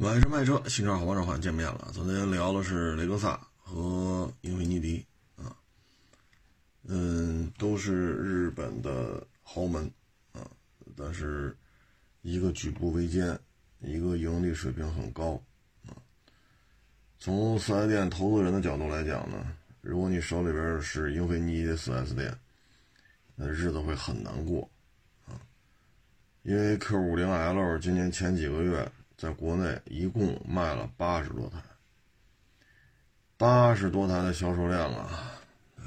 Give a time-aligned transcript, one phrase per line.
[0.00, 1.90] 买车卖车，新车好帮手好见面了。
[1.92, 5.50] 昨天聊的是雷克萨和英菲尼迪啊，
[6.84, 9.90] 嗯，都是日本的豪门
[10.30, 10.48] 啊，
[10.96, 11.52] 但是
[12.22, 13.36] 一个举步维艰，
[13.80, 15.32] 一个盈利水平很高
[15.84, 15.98] 啊。
[17.18, 22.32] 从四 S 店投资人的角度来讲呢，如果你手里边是英菲尼迪的四 S 店，
[23.34, 24.70] 那日子会很难过
[25.26, 25.34] 啊，
[26.44, 28.88] 因为 Q50L 今年前几个月。
[29.18, 31.60] 在国内一共卖了八十多台，
[33.36, 35.42] 八十多台的销售量啊！
[35.78, 35.84] 哎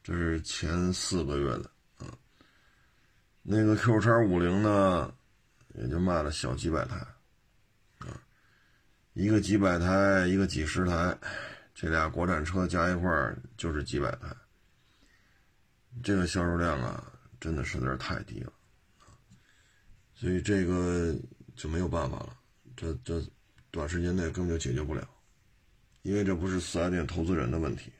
[0.00, 1.68] 这是前四个月的
[1.98, 2.06] 啊。
[3.42, 5.12] 那个 Q 叉五零呢，
[5.74, 6.98] 也就卖了小几百台
[7.98, 8.22] 啊，
[9.14, 11.18] 一个几百台，一个几十台，
[11.74, 13.10] 这俩国产车加一块
[13.56, 14.28] 就是几百台。
[16.00, 18.52] 这个销售量啊，真的实在是太低了
[20.14, 21.12] 所以这个。
[21.54, 22.36] 就没有办法了，
[22.76, 23.22] 这这
[23.70, 25.08] 短时间内根本就解决不了，
[26.02, 27.92] 因为这不是四 S 店投资人的问题，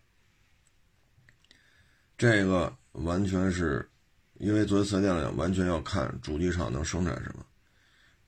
[2.17, 3.89] 这个完全是
[4.35, 7.47] 因为作为四 S 店来讲，完全要看主机厂能生产什么，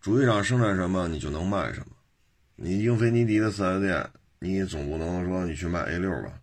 [0.00, 1.96] 主机厂生产什么，你就能卖什么。
[2.56, 6.40] 你英菲尼迪的四 S 店，你总不能说你去卖 A 六吧，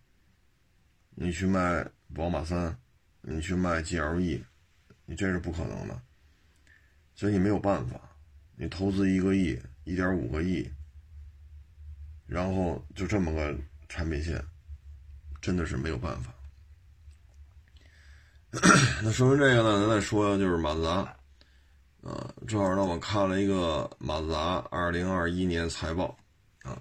[1.14, 2.78] 你去卖宝马三，
[3.22, 4.42] 你去卖 GLE，
[5.06, 6.02] 你这是不可能的，
[7.14, 7.98] 所以你没有办法。
[8.56, 10.70] 你投资一个亿，一点五个亿，
[12.26, 13.56] 然后就这么个
[13.88, 14.42] 产品线，
[15.40, 16.32] 真的是没有办法。
[19.02, 20.90] 那说完这个呢，咱再说就是马自达，
[22.02, 26.16] 啊，正好呢我看了一个马自达二零二一年财报，
[26.62, 26.80] 啊，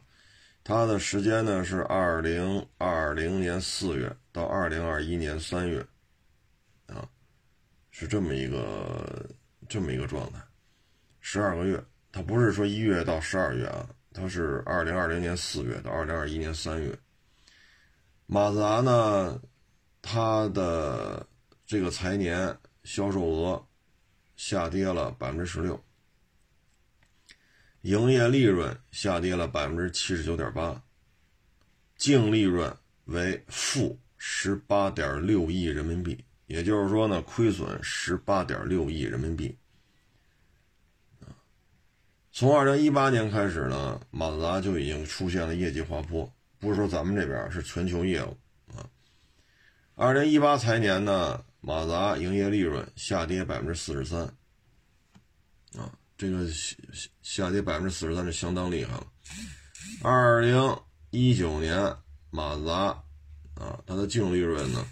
[0.64, 5.80] 它的时间呢是二零二零年四月到二零二一年三月，
[6.88, 7.08] 啊，
[7.90, 9.30] 是这么一个
[9.70, 10.40] 这么一个状态。
[11.22, 16.98] 十二个月，它不是说一月到十二月啊，它是二零二零年四月到二零二一年三月。
[18.26, 19.42] 马自达呢，
[20.02, 21.26] 它的
[21.66, 23.68] 这个财年销售额
[24.36, 25.82] 下跌了百分之十六，
[27.82, 30.82] 营业利润下跌了百分之七十九点八，
[31.98, 32.76] 净利润
[33.06, 39.56] 为负十八点六亿人民币，也就是说呢，亏损十八点六亿人民币。
[42.42, 48.36] 从二零一八年开始呢，马自达就已经出现了业绩滑坡，不是说咱们这边，是全球业务
[48.76, 48.82] 啊。
[49.94, 54.24] 二零一八财年呢，马自达营业利润下跌百分之四十三，
[55.78, 56.76] 啊，这个下
[57.22, 59.06] 下跌百分之四十三是相当厉害了。
[60.02, 60.76] 二零
[61.12, 61.96] 一九年，
[62.32, 63.04] 马自达
[63.54, 64.88] 啊，它的净利润呢，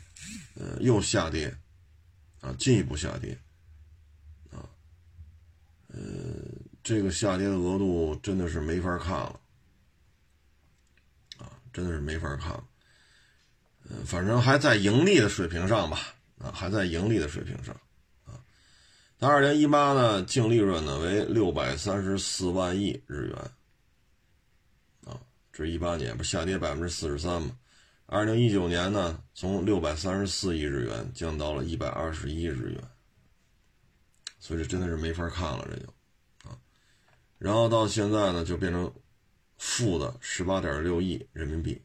[0.54, 1.52] 呃，又下跌，
[2.42, 3.36] 啊，进一步下跌，
[4.52, 4.62] 啊，
[5.88, 5.98] 呃。
[6.90, 9.40] 这个下跌的额度真的是没法看了，
[11.38, 12.64] 啊，真的是没法看了。
[13.88, 17.80] 嗯，反正还在盈利的水平上吧，啊，还在盈利的水平上，
[18.26, 18.42] 啊。
[19.20, 23.38] 它二零一八呢，净利润呢为六百三十四万亿日元，
[25.06, 25.14] 啊，
[25.54, 27.56] 这是一八年不下跌百分之四十三嘛？
[28.08, 32.84] 二零一九年呢，从六百三十四亿日元降到了一百二十一日元，
[34.40, 35.94] 所以这真的是没法看了，这就。
[37.40, 38.94] 然后到现在呢，就变成
[39.58, 41.82] 负的十八点六亿人民币，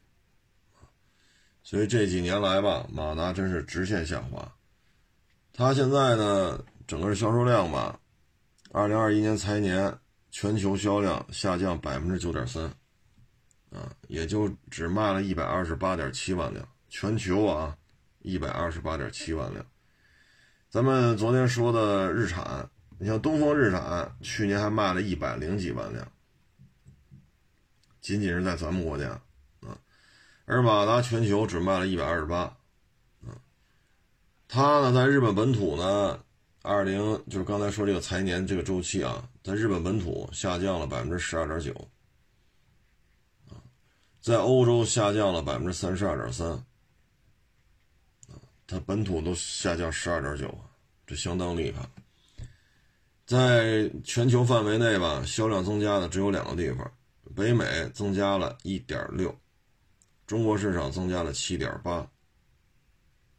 [1.63, 4.53] 所以这几年来吧，马达真是直线下滑。
[5.53, 7.97] 它现在呢，整个销售量吧，
[8.73, 9.97] 二零二一年财年
[10.29, 12.65] 全球销量下降百分之九点三，
[13.71, 17.77] 啊，也就只卖了一百二十八点七万辆，全球啊，
[18.19, 19.65] 一百二十八点七万辆。
[20.69, 22.69] 咱们昨天说的日产。
[22.97, 26.09] 你像东风日产，去年还卖了一百零几万辆，
[27.99, 29.09] 仅仅是在咱们国家
[29.61, 29.77] 啊，
[30.45, 32.43] 而马达全球只卖了一百二十八，
[33.25, 33.35] 啊，
[34.47, 36.23] 它呢在日本本土呢，
[36.61, 41.73] 二零就是刚才说这个财年这个周期啊，在日本本土下降了百分之十二点九，
[43.49, 43.59] 啊，
[44.21, 50.57] 在欧洲下降了百分之三十二点三，啊，它本土都下降十二点九，
[51.05, 51.85] 这相当厉害。
[53.25, 56.91] 在全球范围内吧，销量增加的只有两个地方，
[57.35, 59.35] 北美增加了一点六，
[60.27, 61.95] 中国市场增加了七点八，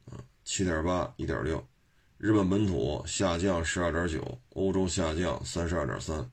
[0.06, 1.64] 啊，七点八一点六，
[2.18, 6.28] 日本本土下降十二点九，欧洲下降三十二点三，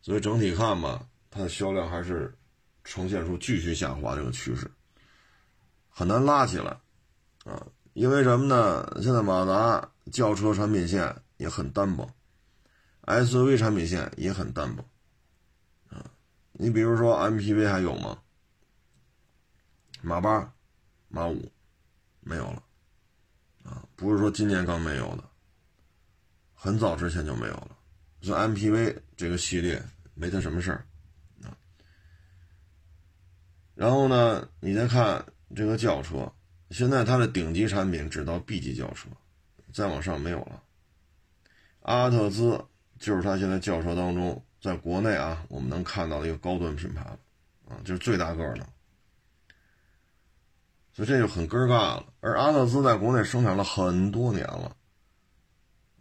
[0.00, 2.34] 所以整体看吧，它的销量还是
[2.82, 4.70] 呈现出继续下滑这个趋势，
[5.90, 6.80] 很难拉起来，
[7.44, 9.00] 啊，因为什么呢？
[9.02, 12.08] 现在马达轿车产品线也很单薄。
[13.06, 14.84] SUV 产品线也很淡薄，
[16.52, 18.18] 你比如说 MPV 还有吗？
[20.00, 20.54] 马八、
[21.08, 21.50] 马五
[22.20, 22.62] 没有了
[23.64, 25.24] 啊，不是说今年刚没有的，
[26.54, 27.76] 很早之前就没有了。
[28.20, 29.82] 所以 MPV 这个系列
[30.14, 30.86] 没它什么事儿
[31.42, 31.56] 啊。
[33.74, 35.24] 然后呢，你再看
[35.54, 36.32] 这个轿车，
[36.70, 39.10] 现在它的顶级产品只到 B 级轿车，
[39.72, 40.62] 再往上没有了。
[41.80, 42.64] 阿特兹
[42.98, 44.42] 就是它现在轿车当中。
[44.60, 47.02] 在国内啊，我们能看到的一个高端品牌，
[47.68, 48.66] 啊，就是最大个的，
[50.94, 52.06] 所以这就很尴尬了。
[52.20, 54.74] 而阿特兹在国内生产了很多年了，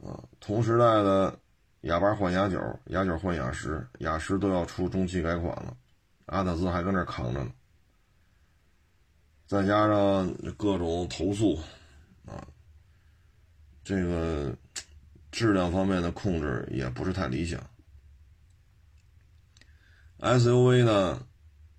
[0.01, 1.37] 啊，同时代的
[1.81, 5.75] 雅八换雅九，雅九换雅十，雅十都要出中期改款了，
[6.27, 7.51] 阿特兹还跟那扛着呢。
[9.45, 11.59] 再加上各种投诉，
[12.25, 12.47] 啊，
[13.83, 14.55] 这个
[15.33, 17.59] 质量方面的控制也不是太理想。
[20.19, 21.27] SUV 呢？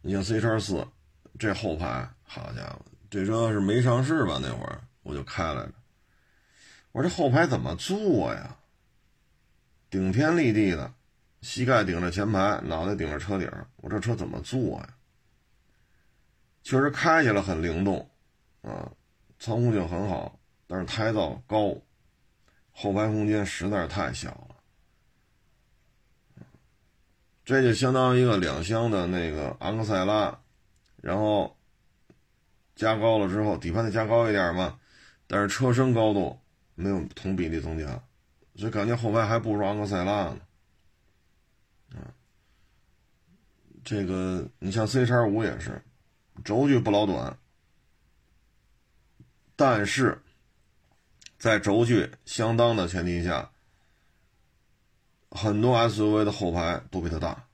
[0.03, 0.87] 你像 C 叉四，
[1.39, 4.41] 这后排，好家伙，这车是没上市吧？
[4.43, 5.73] 那会儿我就开来着。
[6.91, 8.57] 我说这后排怎么坐呀？
[9.89, 10.93] 顶天立地的，
[11.41, 13.49] 膝盖顶着前排，脑袋顶着车顶。
[13.77, 14.89] 我这车怎么坐呀？
[16.65, 18.11] 确实开起来很灵动，
[18.63, 18.91] 啊，
[19.39, 21.81] 操控性很好，但是胎噪高，
[22.75, 24.57] 后排空间实在是太小了。
[27.45, 30.41] 这就相当于一个两厢的那个昂克赛拉，
[30.97, 31.57] 然后
[32.75, 34.79] 加高了之后，底盘得加高一点嘛，
[35.27, 36.41] 但是车身高度
[36.75, 38.03] 没有同比例增加，
[38.57, 40.39] 所以感觉后排还不如昂克赛拉呢。
[41.97, 42.09] 啊，
[43.85, 45.83] 这个你像 C 叉五也是，
[46.43, 47.39] 轴距不老短，
[49.55, 50.19] 但是
[51.45, 53.51] 在轴距相当的前提下。
[55.29, 57.45] 很多 SUV 的后排都比它大，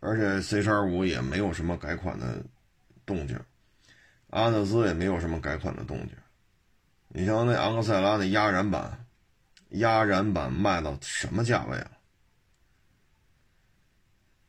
[0.00, 2.44] 而且 C 叉五也没有什么改款的
[3.06, 3.40] 动静，
[4.28, 6.14] 阿特兹也没有什么改款的动静。
[7.08, 9.06] 你像那昂克赛拉那压燃版，
[9.70, 11.90] 压燃版卖到什么价位了？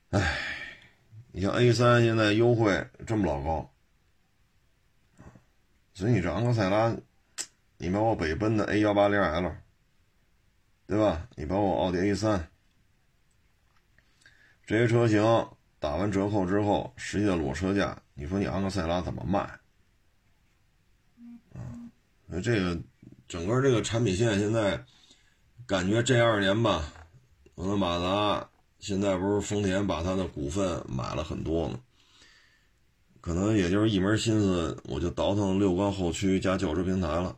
[0.10, 0.38] 哎，
[1.31, 3.71] 你像 A 三现在优惠这么老高，
[5.95, 6.95] 所以你这昂克赛拉，
[7.80, 9.56] 你包括北奔的 A 幺八零 L。
[10.88, 11.27] 对吧？
[11.36, 12.47] 你包括奥迪 A 三
[14.68, 15.24] 这些车型
[15.80, 19.39] 打完折扣之后，实际的裸车价，你说你昂克赛拉怎么卖？
[21.56, 21.57] 啊，
[22.27, 22.80] 那这个
[23.27, 24.86] 整个这个产品线现在
[25.65, 26.94] 感觉这二年吧，
[27.56, 28.47] 可能马达
[28.77, 31.80] 现在不是丰田把它的股份买了很多吗？
[33.25, 37.36] 可能也就是一门心思，我就倒腾六缸后驱加轿车平台了，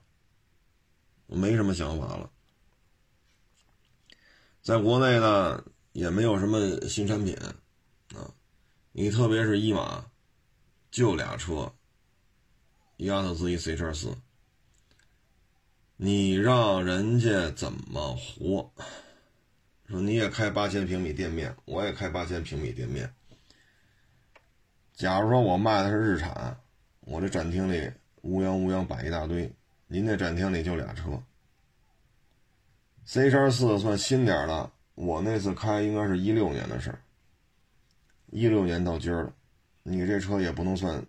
[1.27, 2.29] 没什么想法了。
[4.61, 5.63] 在国内呢，
[5.93, 7.33] 也没有什么新产品，
[8.13, 8.29] 啊，
[8.91, 10.05] 你特别是一马，
[10.91, 11.71] 就俩车，
[12.97, 14.13] 一阿特兹一 C 叉四，
[15.95, 18.69] 你让人家怎么活？
[19.87, 23.09] 说你也开八千平米店面，我也开八千平米店面。
[24.97, 26.59] 假如说我卖的是日产，
[27.01, 27.91] 我这展厅里
[28.23, 29.53] 乌泱乌泱摆一大堆，
[29.85, 31.21] 您那展厅里就俩车。
[33.05, 36.99] C 叉四算新点的，我那次开应该是一六年的事儿，
[38.31, 39.33] 一六年到今儿了，
[39.83, 41.05] 你这车也不能算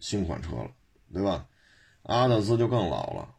[0.00, 0.70] 新款车了，
[1.10, 1.46] 对吧？
[2.02, 3.34] 阿特兹就更老了，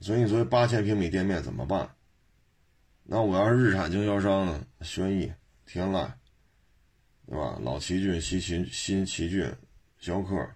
[0.00, 1.88] 所以你作为八千平米店面怎么办？
[3.04, 4.66] 那我要是日产经销商呢？
[4.80, 5.32] 轩逸、
[5.64, 6.10] 天籁，
[7.26, 7.58] 对吧？
[7.62, 9.52] 老奇骏、新奇新奇骏、
[9.98, 10.48] 逍客。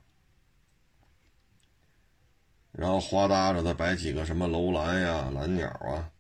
[2.72, 6.10] 然后花搭着再摆几个什么楼兰呀、蓝鸟啊，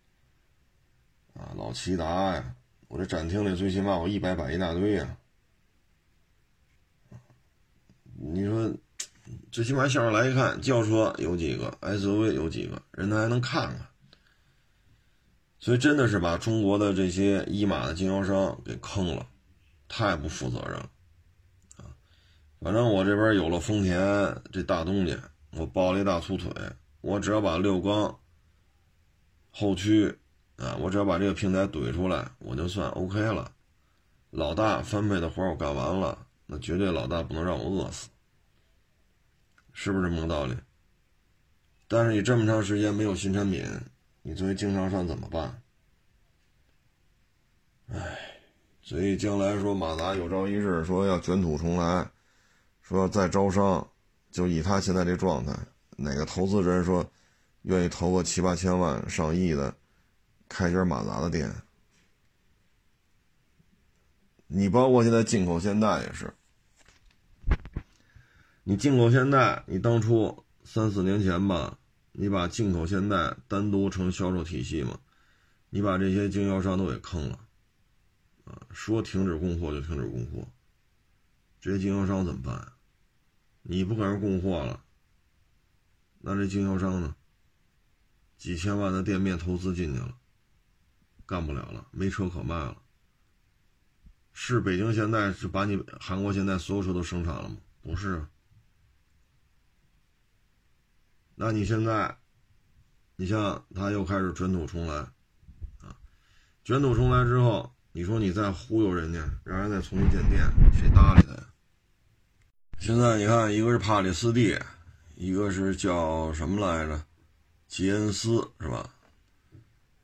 [1.34, 2.54] 啊老骐达呀，
[2.88, 5.16] 我这展厅里最起码我一百摆一大堆呀。
[8.22, 8.74] 你说，
[9.52, 13.86] 最起码向上来一看，轿车有几个，SUV 有几个，人他还能看看。
[15.60, 19.28] 所以真的是把中国的这些一马的经销商给坑了，
[19.92, 20.90] 太不负责任了
[21.78, 21.90] 啊！
[22.60, 23.98] 反正我这边有了丰田
[24.52, 25.18] 这大东家。
[25.50, 26.52] 我抱了一大粗腿，
[27.00, 28.20] 我只要把六缸
[29.50, 30.16] 后驱
[30.54, 33.50] 啊，我只要把这个平台怼出来，我就算 OK 了。
[34.30, 38.08] 老大分配的活我干完了，那绝对老大不能让我饿死，
[39.72, 40.56] 是不是这么个道理？
[41.88, 43.66] 但是你这么长时间没有新产品，
[44.22, 45.60] 你作为经销商怎么办？
[47.88, 48.29] 唉，
[48.82, 52.10] 所以将来说马达有朝一日说要卷土重来，
[52.82, 53.86] 说再招商。
[54.30, 55.52] 就以他现在这状态，
[55.96, 57.04] 哪个投资人说
[57.62, 59.74] 愿意投个七八千万、上亿的
[60.48, 61.52] 开家马达的店？
[64.46, 66.32] 你包括现在进口现代也是，
[68.62, 71.76] 你进口现代，你当初三四年前吧，
[72.12, 74.96] 你把进口现代单独成销售体系嘛，
[75.70, 77.38] 你把这些经销商都给坑了，
[78.70, 80.48] 说停止供货就停止供货，
[81.60, 82.72] 这些经销商怎么办？
[83.62, 84.82] 你不给人供货了，
[86.20, 87.14] 那这经销商呢？
[88.36, 90.16] 几千万的店面投资进去了，
[91.26, 92.82] 干不了了，没车可卖了。
[94.32, 97.58] 是北京现在是把你韩国现在所有车都生产了吗？
[97.82, 98.26] 不是。
[101.34, 102.18] 那你现在，
[103.16, 104.94] 你像他又开始卷土重来，
[105.80, 105.94] 啊，
[106.64, 111.46] 卷土重来之后，你说你再忽悠人家，让人再重新建店，谁搭理他呀？
[112.78, 114.56] 现在你看，一个是帕里斯蒂，
[115.16, 117.04] 一个是叫什么来着？
[117.66, 118.88] 吉恩斯是吧？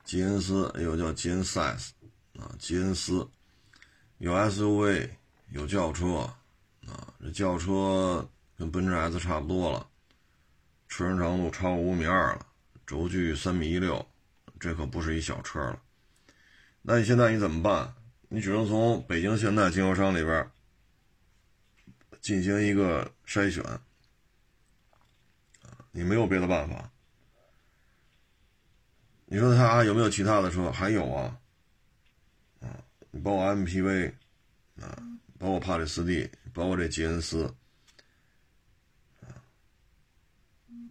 [0.03, 1.93] 吉恩斯又叫吉恩赛斯
[2.37, 3.25] 啊，吉恩斯。
[4.17, 5.09] 有 SUV，
[5.51, 6.29] 有轿车，
[6.87, 8.27] 啊，这轿车
[8.57, 9.87] 跟奔驰 S 差不多了，
[10.89, 12.45] 车身长度超过五米二了，
[12.85, 14.05] 轴距三米一六，
[14.59, 15.79] 这可不是一小车了。
[16.89, 17.93] 那你现在你怎么办？
[18.29, 20.49] 你只能从北京现代经销商里边
[22.21, 23.61] 进行一个筛选，
[25.91, 26.89] 你没有别的办法。
[29.25, 30.71] 你说他有没有其他的车？
[30.71, 31.37] 还有啊。
[33.11, 34.13] 你包括 MPV，
[34.79, 34.95] 啊，
[35.37, 37.53] 包括帕里斯蒂，包括这吉恩斯，
[39.19, 39.27] 啊，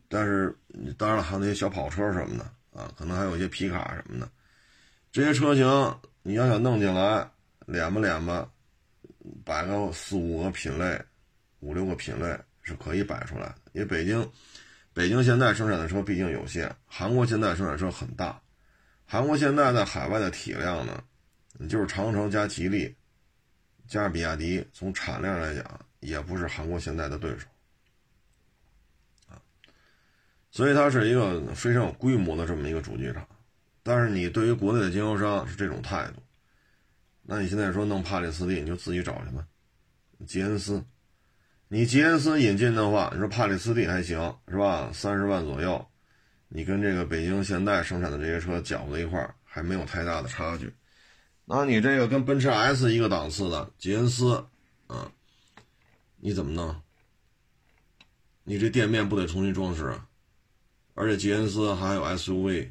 [0.08, 0.54] 但是
[0.98, 2.44] 当然了，还有那些小跑车什么的，
[2.78, 4.30] 啊，可能还有一些皮卡什么的，
[5.16, 5.66] 这些车型
[6.22, 7.26] 你要想弄进来，
[7.66, 8.46] 敛吧敛吧，
[9.46, 11.02] 摆个四五个品类，
[11.60, 13.54] 五六个品类是可以摆出来的。
[13.72, 14.30] 因为北京，
[14.92, 18.38] 北京现在生产的车毕竟有限，韩国现在生产车很大，
[19.06, 21.02] 韩国现在在海外的体量呢。
[21.66, 22.94] 就是长城加吉利，
[23.88, 25.64] 加上比亚迪，从产量来讲，
[26.00, 27.46] 也不是韩国现在的对手，
[29.30, 29.40] 啊，
[30.50, 33.26] 所以它是一个非常有规模的这么一个主机厂。
[33.88, 36.20] 但是你对于国内的经销商是这种态度，
[37.22, 39.46] 那你现在说弄帕里斯蒂，你就自己找去吧。
[40.26, 40.84] 吉恩斯，
[41.68, 44.90] 你吉恩斯引进的话，你说帕里斯蒂还行是吧？
[44.92, 45.86] 三十万左右，
[46.48, 50.74] 你跟这个北京现代生产的这些车搅在一块儿，还没有太大的差距。
[51.44, 54.44] 那你这个跟奔驰 S 一个档次的吉恩斯，
[54.88, 55.12] 啊，
[56.16, 56.74] 你怎么弄？
[58.42, 60.08] 你这店面不得重新装饰啊？
[60.94, 62.70] 而且吉恩斯还有 SUV，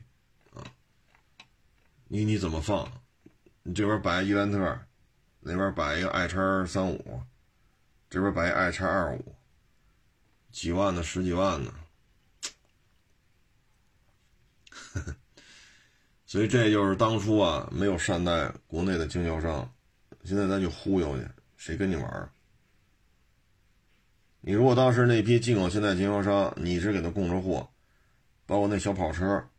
[2.07, 2.91] 你你怎么放？
[3.63, 4.79] 你这边摆伊兰特，
[5.39, 7.21] 那边摆一个 i 叉三五，
[8.09, 9.35] 这边摆一 i 叉二五，
[10.51, 11.73] 几万的十几万的，
[16.27, 19.73] 所以这就是当初啊，没有善待国内的经销商，
[20.23, 22.29] 现在咱就忽悠去，谁跟你玩？
[24.41, 27.67] 你如果当时那批进口现代经销商，你是给他供着货，
[28.45, 29.49] 包括那小跑车，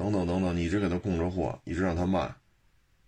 [0.00, 2.34] 等等等等，你一直给他供着货，一直让他卖，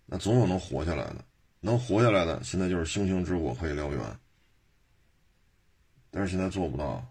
[0.05, 1.25] 那总有能活下来的，
[1.59, 3.99] 能活下来的，现在就是星星之火可以燎原。
[6.11, 7.03] 但是现在做不到，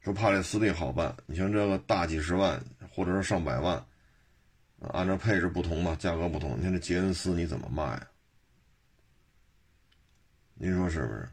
[0.00, 2.58] 说帕累斯蒂好办，你像这个大几十万。
[2.90, 3.80] 或者说上百万，
[4.88, 6.58] 按照配置不同吧，价格不同。
[6.58, 8.08] 你看这杰恩斯你怎么卖啊？
[10.54, 11.28] 您说是不是？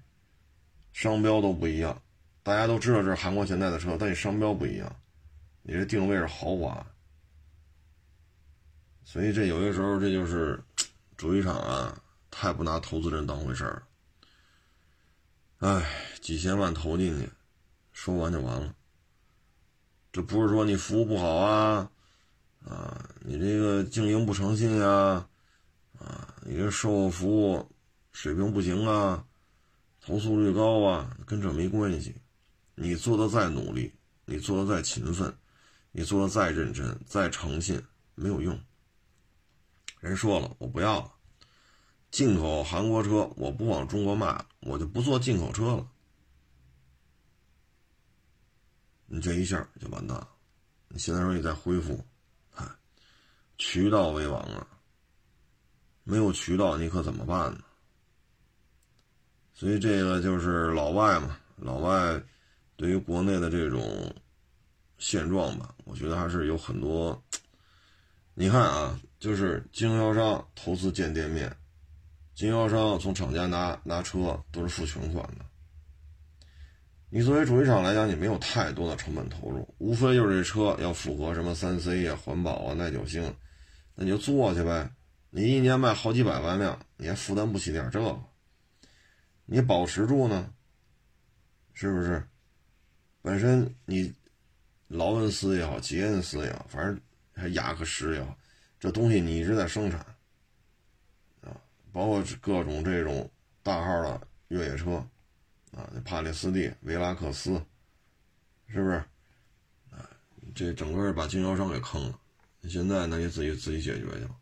[0.93, 1.99] 商标都不一样，
[2.43, 4.95] 大家都知道这是韩国现代的车，但你商标不一样，
[5.63, 6.85] 你这定位是豪华，
[9.05, 10.62] 所以这有些时候这就是
[11.15, 11.97] 主机厂啊，
[12.29, 13.83] 太不拿投资人当回事儿。
[15.59, 15.85] 哎，
[16.19, 17.29] 几千万投进去，
[17.93, 18.75] 说完就完了。
[20.12, 21.89] 这不是说你服务不好啊，
[22.65, 25.27] 啊，你这个经营不诚信呀，
[25.97, 27.71] 啊，你这售后服务
[28.12, 29.25] 水平不行啊，
[30.01, 32.15] 投诉率高啊，跟这没关系。
[32.75, 33.93] 你做的再努力，
[34.25, 35.33] 你做的再勤奋，
[35.91, 37.81] 你做的再认真、再诚信，
[38.15, 38.59] 没有用。
[40.05, 41.12] 人说了，我不要了，
[42.12, 45.88] 进口韩国车我不往中国卖，我就不做进口车了。
[49.07, 50.29] 你这一下就完蛋了。
[50.89, 52.05] 你现在说你再恢复，
[52.53, 52.63] 哎，
[53.57, 54.67] 渠道为王啊！
[56.03, 57.63] 没有渠道，你可怎么办呢？
[59.55, 62.21] 所以这个就是老外嘛，老外
[62.75, 64.15] 对于国内的这种
[65.00, 67.19] 现状吧，我觉得还是有很多。
[68.35, 71.51] 你看啊，就是经销商投资建店面，
[72.36, 75.44] 经销商从厂家拿拿车都是付全款的。
[77.10, 83.36] 你作为主机厂来讲，你没有太多的成本投入，无非就是这车要符合什么三 C 呀、环保啊、耐久性，
[83.96, 84.91] 那你就做去呗。
[85.32, 88.20] 你一年卖好几百万辆，你还负担不起点这个？
[89.48, 90.53] 你保持住呢？
[91.74, 92.24] 是不是？
[93.24, 94.13] 本身你
[94.88, 97.01] 劳恩斯也好，捷恩斯也好，反正
[97.34, 98.38] 还雅克什也好，
[98.86, 100.00] 这东西你一直在生产
[101.42, 101.58] 啊，
[101.92, 103.27] 包括各种这种
[103.63, 105.04] 大号的越野车
[105.72, 107.60] 啊，帕里斯蒂、维拉克斯，
[108.68, 109.04] 是不是？
[109.89, 110.08] 啊，
[110.54, 112.20] 这整个把经销商给坑了。
[112.70, 114.36] 现在呢，你自己自己解决去吧。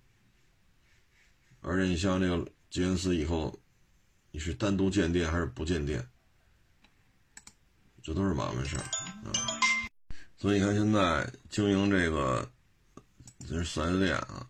[1.61, 3.57] 而且你像这个吉恩斯以后，
[4.29, 6.05] 你是单独建店还是不建店？
[8.01, 8.83] 这都是麻烦事儿
[9.23, 9.31] 啊。
[10.35, 12.51] 所以你看，现在经营这个
[13.47, 14.47] 这是四 S 店啊，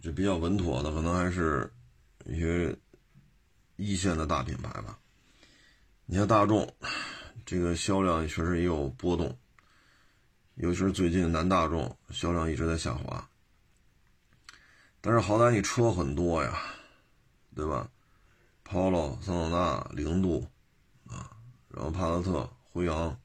[0.00, 1.72] 就比较稳妥的，可能还是
[2.26, 2.76] 一些
[3.76, 4.98] 一线的大品牌吧。
[6.06, 6.70] 你像大众，
[7.46, 9.36] 这个销量确实也有波动。
[10.56, 13.28] 尤其是最近南大众销量一直在下滑，
[15.00, 16.60] 但是好歹你车很多呀，
[17.56, 17.90] 对吧
[18.64, 20.46] ？Polo、桑塔纳、零度
[21.08, 21.36] 啊，
[21.68, 23.18] 然后帕萨特、辉昂，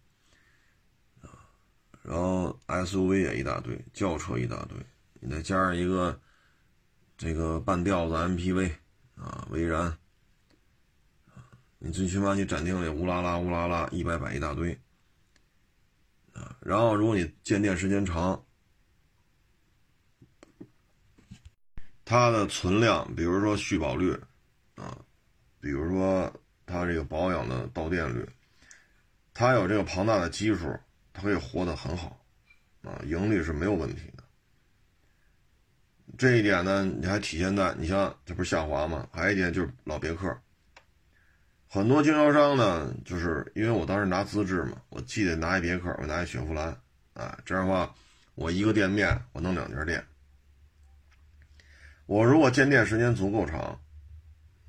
[2.09, 4.75] 然后 SUV 也一大堆，轿车一大堆，
[5.19, 6.19] 你再加上一个
[7.15, 8.71] 这个半吊子 MPV
[9.15, 9.95] 啊，威然
[11.77, 14.75] 你最起码你展厅里乌拉拉乌拉拉一百摆一大堆。
[16.61, 18.43] 然后，如果你建店时间长，
[22.03, 24.19] 它的存量，比如说续保率，
[24.75, 24.97] 啊，
[25.59, 26.33] 比如说
[26.65, 28.27] 它这个保养的到店率，
[29.31, 30.75] 它有这个庞大的基数，
[31.19, 32.17] 它可以活得很好，
[32.81, 34.23] 啊，盈利是没有问题的。
[36.17, 39.05] 这一点呢，你还体现在你像这不是下滑吗？
[39.11, 40.33] 还有一点就是老别克。
[41.67, 46.69] 很多经销商呢，就是因为我当时拿资质嘛，我记得拿一别克，我拿一雪佛兰，
[47.13, 47.93] 啊，这样的话，
[48.35, 50.01] 我一个店面我弄两家店。
[52.05, 53.77] 我如果建店时间足够长，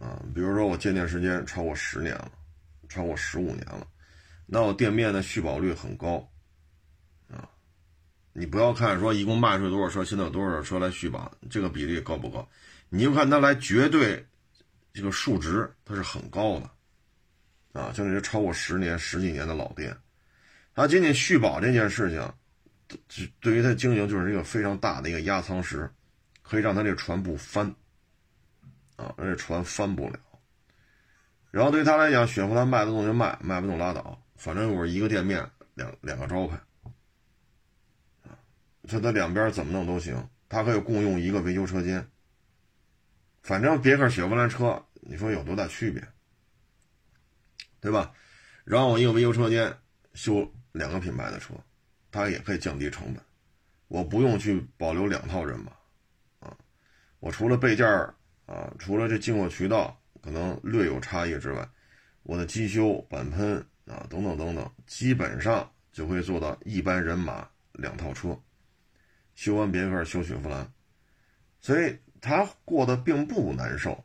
[0.00, 2.32] 啊，比如说我建店时间超过十年了，
[2.88, 3.86] 超过十五年了，
[4.46, 6.28] 那我店面的续保率很高，
[8.40, 12.48] 你不要看说一共卖出多少车，现在有多少车来续保，这个比例高不高？
[12.88, 14.26] 你就看它来绝对
[14.94, 16.70] 这个数值，它是很高的。
[17.78, 19.94] 啊，就那些超过十年、十几年的老店，
[20.74, 22.98] 他仅仅续保这件事情，
[23.40, 25.88] 对于他经营就是一个非常大的一个压舱石，
[26.42, 27.66] 可以让他这船不翻，
[28.96, 30.18] 啊，让这船翻不了。
[31.50, 36.58] 然后对他来讲，雪佛兰卖得动就卖，卖不动拉倒，反正我一个店面，两两个招牌，
[38.82, 42.06] 啊，这他两边怎么弄都行，他可以共用一个维修车间。
[43.42, 46.06] 反正别克、雪佛兰车，你说有多大区别？
[47.80, 48.12] 对吧？
[48.64, 49.74] 然后我一个维修车间
[50.12, 51.54] 修两个品牌的车，
[52.10, 53.22] 它也可以降低成本。
[53.88, 55.72] 我不用去保留两套人马，
[56.40, 56.56] 啊，
[57.18, 57.86] 我除了备件
[58.46, 61.68] 啊，除了这进货渠道可能略有差异之外，
[62.22, 68.38] 我的机修、钣喷啊等等等等，基本上就会做到一般人马两套车。
[69.34, 70.70] 修完别克，修雪佛兰，
[71.60, 74.04] 所以他过得并不难受，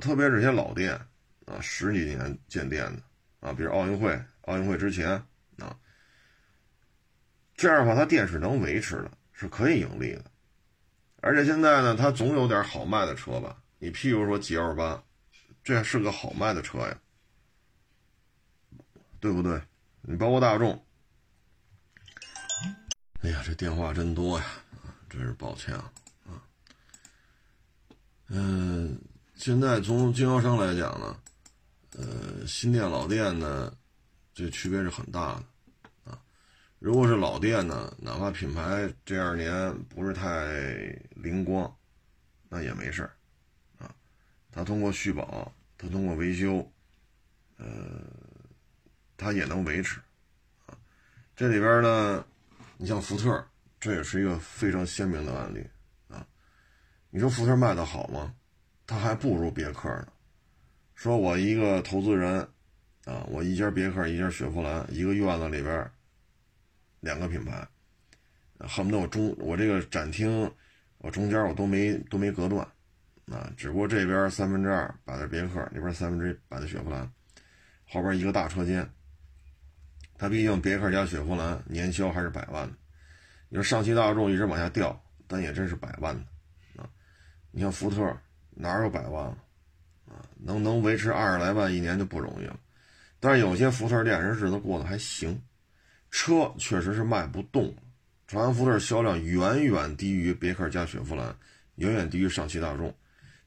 [0.00, 0.92] 特别是些老店
[1.46, 3.02] 啊，十几年建店的。
[3.40, 5.10] 啊，比如奥运会，奥运会之前
[5.58, 5.78] 啊，
[7.54, 10.24] 这样的话，他店是能维持的，是可以盈利的。
[11.20, 13.62] 而且现在呢，他总有点好卖的车吧？
[13.78, 15.00] 你譬如说 G L 八，
[15.62, 16.98] 这是个好卖的车呀，
[19.20, 19.60] 对不对？
[20.00, 20.84] 你包括大众，
[23.20, 24.46] 哎呀，这电话真多呀，
[25.16, 25.90] 真是抱歉啊。
[28.28, 29.00] 嗯，
[29.34, 31.16] 现在从经销商来讲呢。
[31.98, 33.72] 呃，新店老店呢，
[34.34, 36.20] 这区别是很大的啊。
[36.78, 40.44] 如果是老店呢，哪怕品牌这二年不是太
[41.14, 41.74] 灵光，
[42.50, 43.16] 那也没事儿
[43.78, 43.94] 啊。
[44.52, 46.70] 他通过续保，他通过维修，
[47.56, 47.66] 呃，
[49.16, 49.98] 他也能维持
[50.66, 50.76] 啊。
[51.34, 52.26] 这里边呢，
[52.76, 53.48] 你像福特，
[53.86, 55.64] 这也是一个非常鲜明的案例
[56.08, 56.26] 啊。
[57.08, 58.34] 你说福特卖的好吗？
[58.84, 60.08] 他还不如别克呢。
[60.96, 62.40] 说我一个投资人，
[63.04, 65.88] 啊，我一家别克，一家雪佛兰，一个院子里边，
[66.98, 67.64] 两个品牌，
[68.58, 70.52] 恨不得我中我这个展厅，
[70.98, 72.66] 我中间我都没都没隔断，
[73.30, 77.08] 啊，只不过这边三分之二摆在别克，那边三分之一摆在雪佛兰，
[77.84, 78.84] 后边一个大车间。
[80.18, 82.74] 它毕竟别克加雪佛兰年销还是百万的，
[83.48, 86.88] 你说上汽大众一直往下掉，但也真是百万的，啊，
[87.50, 88.16] 你像福特
[88.50, 89.24] 哪有百万
[90.06, 90.24] 啊？
[90.36, 92.58] 能能维持二十来万一年就不容易了，
[93.20, 95.40] 但是有些福特店人日子过得还行，
[96.10, 97.74] 车确实是卖不动，
[98.26, 101.34] 长安福特销量远远低于别克加雪佛兰，
[101.76, 102.92] 远远低于上汽大众。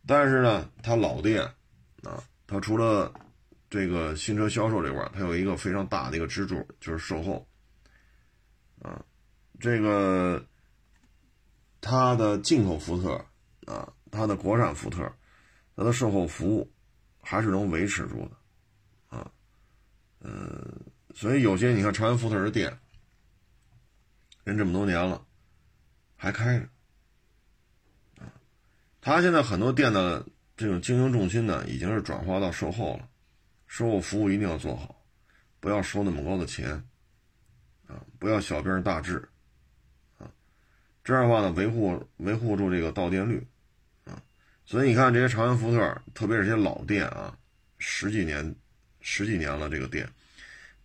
[0.07, 1.43] 但是呢，它老店
[2.03, 3.13] 啊，它除了
[3.69, 7.45] 这个新车销售这块，它有一个非常大的一个支柱，就是售后
[8.81, 9.03] 啊。
[9.59, 10.45] 这个
[11.81, 13.25] 它的进口福特
[13.65, 15.11] 啊，它的国产福特，
[15.75, 16.71] 它的售后服务
[17.21, 19.31] 还是能维持住的啊。
[20.21, 22.79] 嗯，所以有些你看长安福特的店，
[24.43, 25.25] 人这么多年了，
[26.15, 26.67] 还开着。
[29.01, 30.25] 他现在很多店的
[30.57, 33.07] 这种经营重心呢，已经是转化到售后了，
[33.65, 35.03] 售后服务一定要做好，
[35.61, 36.71] 不要收那么高的钱，
[37.87, 39.27] 啊，不要小病大治，
[41.03, 43.45] 这样的话呢，维护维护住这个到店率，
[44.05, 44.21] 啊，
[44.65, 47.37] 所以你看这些长安福特，特别是些老店啊，
[47.77, 48.55] 十几年、
[49.01, 50.07] 十几年了，这个店，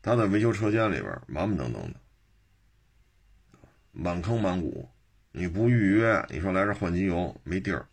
[0.00, 2.00] 它的维修车间里边满满当当的，
[3.92, 4.88] 满坑满谷，
[5.32, 7.86] 你不预约，你说来这换机油没地儿。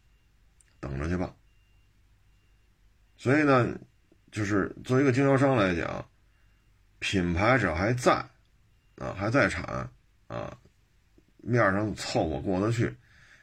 [0.79, 1.31] 等着去吧。
[3.17, 3.77] 所以呢，
[4.31, 6.03] 就是作为一个经销商来讲，
[6.97, 8.13] 品牌只要还在，
[8.95, 9.87] 啊，还在产，
[10.25, 10.57] 啊，
[11.41, 12.95] 面上凑合过得去，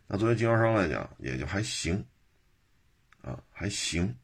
[0.06, 2.04] 那作为经销商来讲也就还行，
[3.22, 4.16] 啊，还行。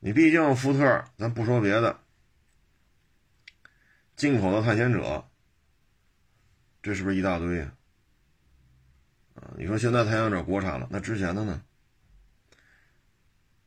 [0.00, 1.98] 你毕竟福特，咱不说别的，
[4.16, 5.26] 进口的探险者，
[6.82, 7.74] 这是不是一大堆啊？
[9.34, 11.62] 啊，你说现在探险者国产了，那之前的呢？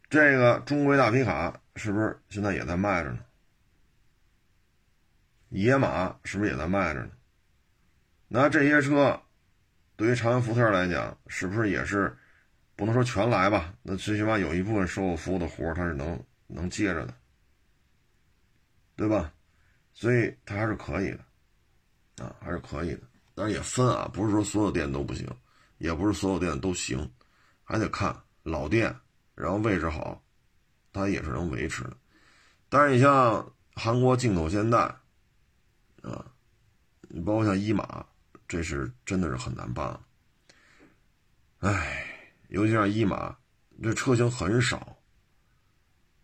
[0.09, 3.19] 这个中规大皮卡是不是现在也在卖着呢？
[5.49, 7.11] 野马是不是也在卖着呢？
[8.27, 9.21] 那这些车
[9.95, 12.15] 对于长安福特来讲，是不是也是
[12.75, 13.73] 不能说全来吧？
[13.81, 17.13] 那最起码有一部分售后服务的活它是能能接着的，
[18.95, 19.33] 对吧？
[19.93, 23.01] 所以它还是可以的，啊，还是可以的。
[23.33, 25.27] 但是也分啊，不是说所有店都不行，
[25.77, 27.09] 也不是所有店都行，
[27.63, 28.95] 还得看老店。
[29.35, 30.21] 然后位置好，
[30.91, 31.95] 它也是能维持的。
[32.69, 34.79] 但是你像韩国进口现代，
[36.01, 36.25] 啊，
[37.07, 38.03] 你包括像一马，
[38.47, 39.99] 这是真的是很难办。
[41.59, 42.05] 唉，
[42.49, 43.37] 尤其像一马，
[43.81, 44.97] 这车型很少，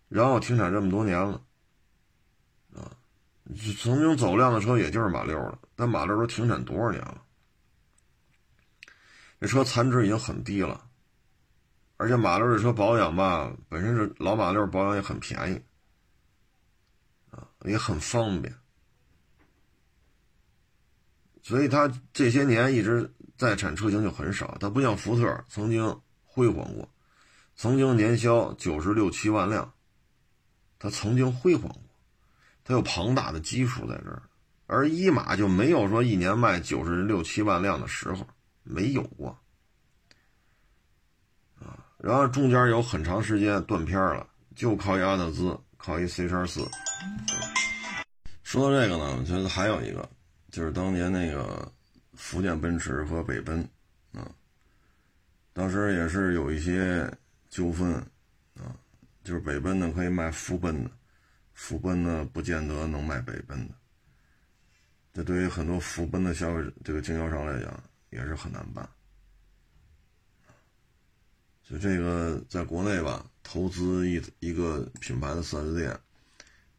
[0.08, 1.42] 然后停产这么多年了，
[2.76, 2.96] 啊，
[3.82, 7.22] 曾经走量的车也就是马六了，但马六都停产多少年了？
[9.42, 10.90] 这车残值已经很低了。
[11.98, 15.62] 而且马六这车保养吧，本身是老马六保养也很便宜，
[17.32, 18.54] 啊，也很方便，
[21.43, 24.58] 所以它这些年一直在产车型就很少。
[24.60, 26.89] 它不像福特曾经辉煌过，
[27.56, 29.71] 曾经年销九十六七万辆，
[30.79, 31.82] 它曾经辉煌过，
[32.63, 34.23] 它有庞大的基数在这儿。
[34.65, 38.25] 而一马就没有说一年卖九十六七万辆的时候，
[38.63, 39.38] 没有过。
[41.60, 46.67] 啊然后中间有很长时间断片了，就靠一阿特兹，靠一 C 叉四。
[48.43, 50.10] 说到这个呢，我觉得还有一个，
[50.54, 51.74] 就是当年那个
[52.13, 53.68] 福建奔驰和北奔，
[54.12, 54.30] 啊，
[55.52, 57.12] 当时也是有一些
[57.50, 57.96] 纠纷，
[58.54, 58.78] 啊，
[59.24, 60.92] 就是北奔呢可以卖福奔的，
[61.56, 63.74] 福奔呢不见得能卖北奔的。
[65.12, 68.88] 这对于很多福奔的消费者，这个经销商来讲，也是很难办。
[71.63, 76.00] 就这个，在国内吧，投资一一个品牌的四 S 店，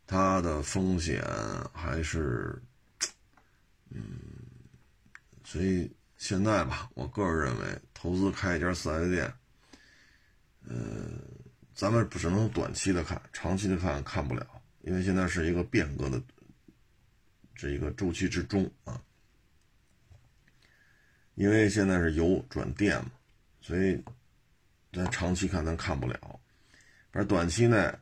[0.07, 1.25] 它的风险
[1.73, 2.63] 还是，
[3.91, 4.03] 嗯，
[5.45, 9.33] 所以现在吧，我个人认为，投资开一家四 S 店，
[10.67, 10.75] 呃，
[11.75, 14.47] 咱们只能短期的看，长期的看看不了，
[14.83, 16.23] 因为现在是一个变革的
[17.55, 19.01] 这一个周期之中啊，
[21.35, 23.11] 因为现在是由转电嘛，
[23.61, 24.03] 所以。
[24.97, 26.39] 咱长期看，咱看不了，
[27.11, 27.93] 而短期内，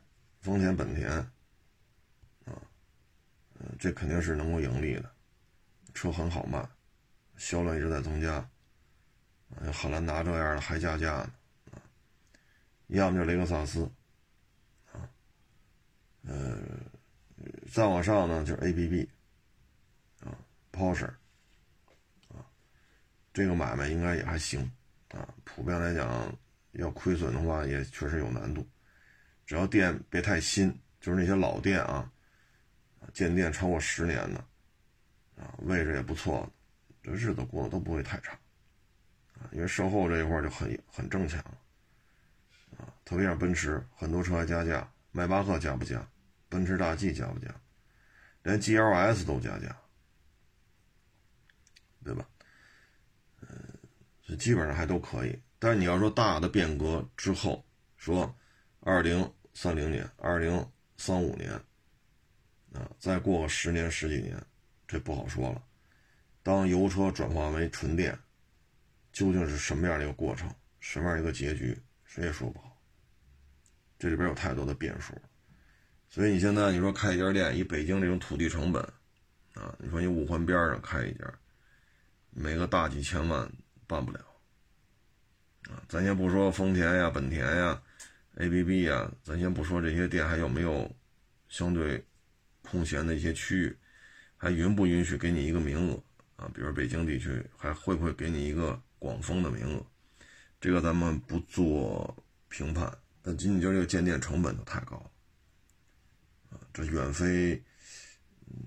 [0.41, 1.25] 丰田、本田，啊，
[3.59, 5.11] 嗯，这肯定是能够盈利的，
[5.93, 6.67] 车很好卖，
[7.37, 8.33] 销量一直在增加，
[9.55, 11.31] 啊，汉兰达这样的还加价呢，
[11.71, 11.81] 啊，
[12.87, 13.89] 要么就雷克萨斯，
[14.91, 15.09] 啊，
[16.27, 16.57] 呃，
[17.71, 19.07] 再往上呢就是 ABB，
[20.21, 20.37] 啊
[20.71, 21.07] ，Porsche，
[22.29, 22.45] 啊，
[23.33, 24.71] 这个买卖应该也还行，
[25.09, 26.35] 啊，普遍来讲。
[26.73, 28.67] 要亏损的话，也确实有难度。
[29.45, 32.11] 只要店别太新，就是那些老店啊，
[33.13, 34.43] 建店超过十年的，
[35.43, 36.49] 啊，位置也不错，
[37.01, 38.31] 这日子过得都不会太差，
[39.33, 41.57] 啊，因为售后这一块就很很挣钱了，
[42.77, 46.07] 啊，特别像奔驰，很多车还加价，迈巴赫加不加，
[46.47, 47.53] 奔驰大 G 加不加，
[48.43, 49.75] 连 GLS 都加价，
[52.05, 52.25] 对吧？
[53.41, 53.49] 嗯，
[54.25, 55.37] 这基本上还都可以。
[55.59, 57.65] 但是你要说大的变革之后，
[57.97, 58.33] 说
[58.79, 61.51] 二零三零年、二零三五年，
[62.73, 64.41] 啊，再过个十年、十几年，
[64.93, 65.63] 这不好说了。
[66.43, 68.17] 当油车转化为纯电，
[69.11, 71.75] 究竟是什么样的一个过程，什么样一个结局，
[72.05, 72.77] 谁也说不好。
[73.97, 75.19] 这里边有太多的变数，
[76.09, 78.83] 所以你现在你说开一家店，以北京这种土地成本，
[79.55, 81.33] 啊，你说你五环边上开一家，
[82.29, 83.51] 每个大几千万
[83.87, 84.19] 办不了。
[85.69, 87.81] 啊，咱先不说丰田呀、本田呀、
[88.35, 90.93] ABB 呀，咱先不说这些店还有没有
[91.47, 92.05] 相对
[92.61, 93.77] 空闲的一些区域，
[94.43, 96.03] 还允不允许给你一个名额
[96.35, 96.51] 啊？
[96.53, 99.81] 比如北京地区还会不会给你一个广丰的名额？
[100.59, 102.13] 这个咱们不做
[102.49, 105.11] 评判，但仅仅就这个建店成本就太高了
[106.49, 107.55] 啊，这远非
[108.47, 108.57] 嗯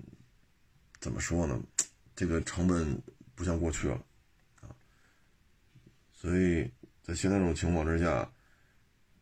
[0.98, 1.60] 怎么说呢？
[2.14, 2.98] 这个成本
[3.34, 4.02] 不像过去了
[4.62, 4.72] 啊，
[6.10, 6.70] 所以。
[7.02, 8.28] 在现在这种情况之下，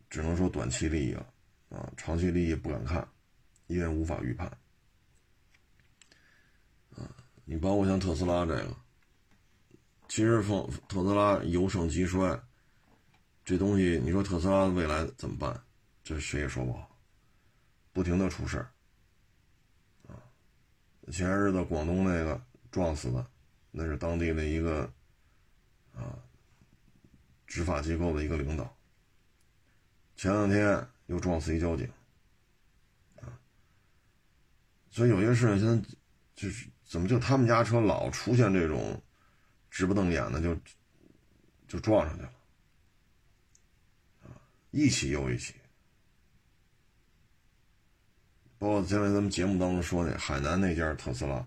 [0.09, 1.27] 只能说短期利益了，
[1.69, 3.07] 啊，长期利益不敢看，
[3.67, 4.51] 因为无法预判，
[7.45, 8.77] 你包括像特斯拉这个，
[10.09, 12.41] 其实放特斯拉由盛及衰，
[13.45, 15.63] 这东西你说特斯拉的未来怎么办？
[16.03, 16.99] 这谁也说不好，
[17.93, 18.71] 不停的出事儿，
[20.09, 20.17] 啊，
[21.07, 23.27] 前些日子广东那个撞死的，
[23.71, 24.93] 那是当地的一个，
[25.95, 26.19] 啊。
[27.47, 28.77] 执法机构的一个领导，
[30.17, 31.89] 前两天又撞死一交警，
[33.21, 33.39] 啊，
[34.91, 35.89] 所以有些事情现在
[36.35, 39.03] 就是怎么就他们家车老出现这种
[39.69, 40.57] 直不瞪眼的就
[41.67, 42.31] 就撞上去了，
[44.23, 44.31] 啊，
[44.71, 45.55] 一起又一起，
[48.59, 51.45] 包括前面咱们节目当中说的海南那家特斯拉，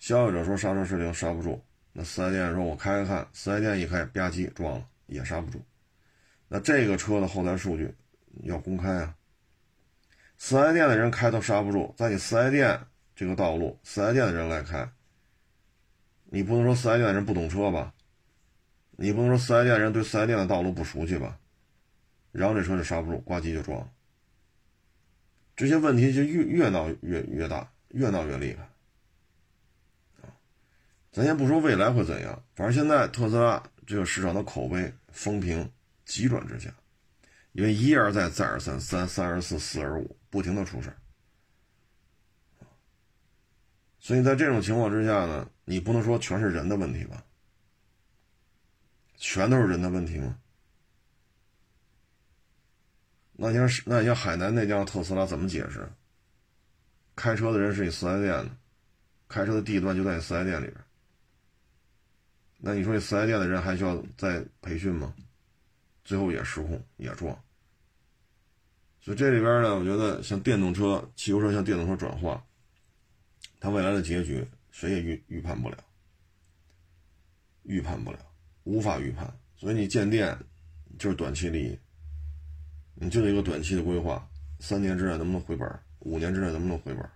[0.00, 4.84] 消费者说刹车失灵刹不住，那四 S 店说我开开看，四 S 店一开吧唧撞了。
[5.06, 5.64] 也刹不住，
[6.48, 7.94] 那这个车的后台数据
[8.42, 9.14] 要公开啊。
[10.36, 12.78] 四 S 店的人开都刹不住，在你四 S 店
[13.18, 14.88] 这个道路，四 S 店的人来开，
[16.26, 17.92] 你不能说四 S 店的人不懂车吧？
[18.92, 21.36] 你不能说四 S 店的人对四 S 店的道路不熟悉吧？
[22.30, 23.90] 然后这车就刹不住，呱唧就撞了。
[25.56, 28.68] 这些问题就越越闹越越大，越闹越厉害。
[31.10, 33.60] 咱先不说未来会怎样，反正现在特斯拉。
[33.84, 35.68] 这个市场的口碑风评
[36.04, 36.72] 急转直下，
[37.50, 40.94] 因为一而再，再而三，三三而四，四而五，不停的出事
[44.00, 47.24] 所以在这种情况之下呢，你不能说全是人的问题吧？
[49.16, 50.38] 全都是人的问题吗？
[53.32, 55.88] 那像那像海南那辆特斯拉怎么解释？
[57.14, 58.50] 开车的人是你四 S 店的，
[59.28, 60.76] 开车的地段就在你四 S 店里边。
[62.58, 65.14] 那你说你四 S 店的人还需要再培训吗？
[66.04, 67.38] 最后也失控也撞，
[69.00, 72.42] 所以这里边呢，我觉得像电动车、汽油车向电动车转化，
[73.60, 75.76] 它未来的结局谁也预预判不了，
[77.64, 78.18] 预判不了，
[78.64, 79.32] 无法预判。
[79.56, 80.38] 所以你建店
[80.98, 81.78] 就是短期利益，
[82.94, 84.28] 你就得一个短期的规划，
[84.60, 85.68] 三年之内能不能回本？
[86.00, 87.10] 五年之内能不能回本？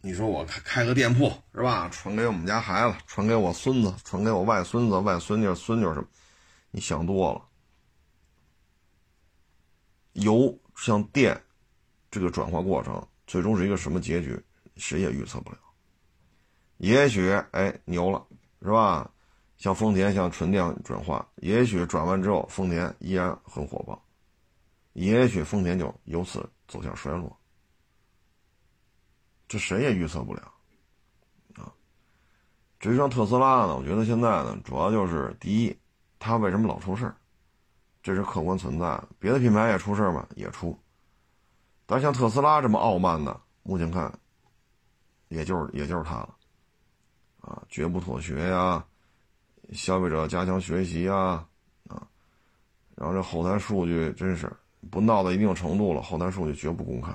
[0.00, 1.86] 你说我开开个店铺是吧？
[1.90, 6.06] 传给我们家孩子，传给我孙子，传给我外孙子、外孙女、孙女什么？
[6.70, 7.46] 你想多了。
[10.14, 11.38] 油向电
[12.10, 14.36] 这个转化过程，最终是一个什么结局？
[14.74, 15.58] 谁也预测不了。
[16.78, 18.26] 也许哎牛了
[18.60, 19.08] 是吧？
[19.56, 24.04] 像丰田像纯电转化，也许转完之后丰田依然很火爆，
[24.94, 27.38] 也许丰田就由此走向衰落。
[29.46, 30.52] 这谁也预测不了，
[31.54, 31.72] 啊！
[32.80, 35.78] 至于像特斯拉呢，我觉得现在呢，主要就是第一，
[36.18, 37.14] 它为什么老出事，
[38.02, 39.08] 这是客观存在的。
[39.20, 40.26] 别的品牌也出事儿吗？
[40.34, 40.76] 也出。
[41.90, 44.16] 但像特斯拉这么傲慢的，目前看，
[45.26, 46.36] 也就是也就是它了，
[47.40, 48.84] 啊，绝不妥协呀，
[49.72, 51.44] 消费者加强学习呀，
[51.88, 52.06] 啊，
[52.94, 54.48] 然后这后台数据真是
[54.88, 57.12] 不闹到一定程度了，后台数据绝不公开。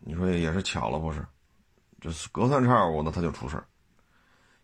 [0.00, 1.26] 你说也是巧了不是？
[1.98, 3.64] 这隔三差五的他就出事，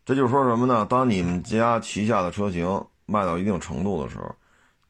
[0.04, 0.84] 这就是说什么呢？
[0.84, 4.36] 当你们家旗下的车型卖到一定程度的时候，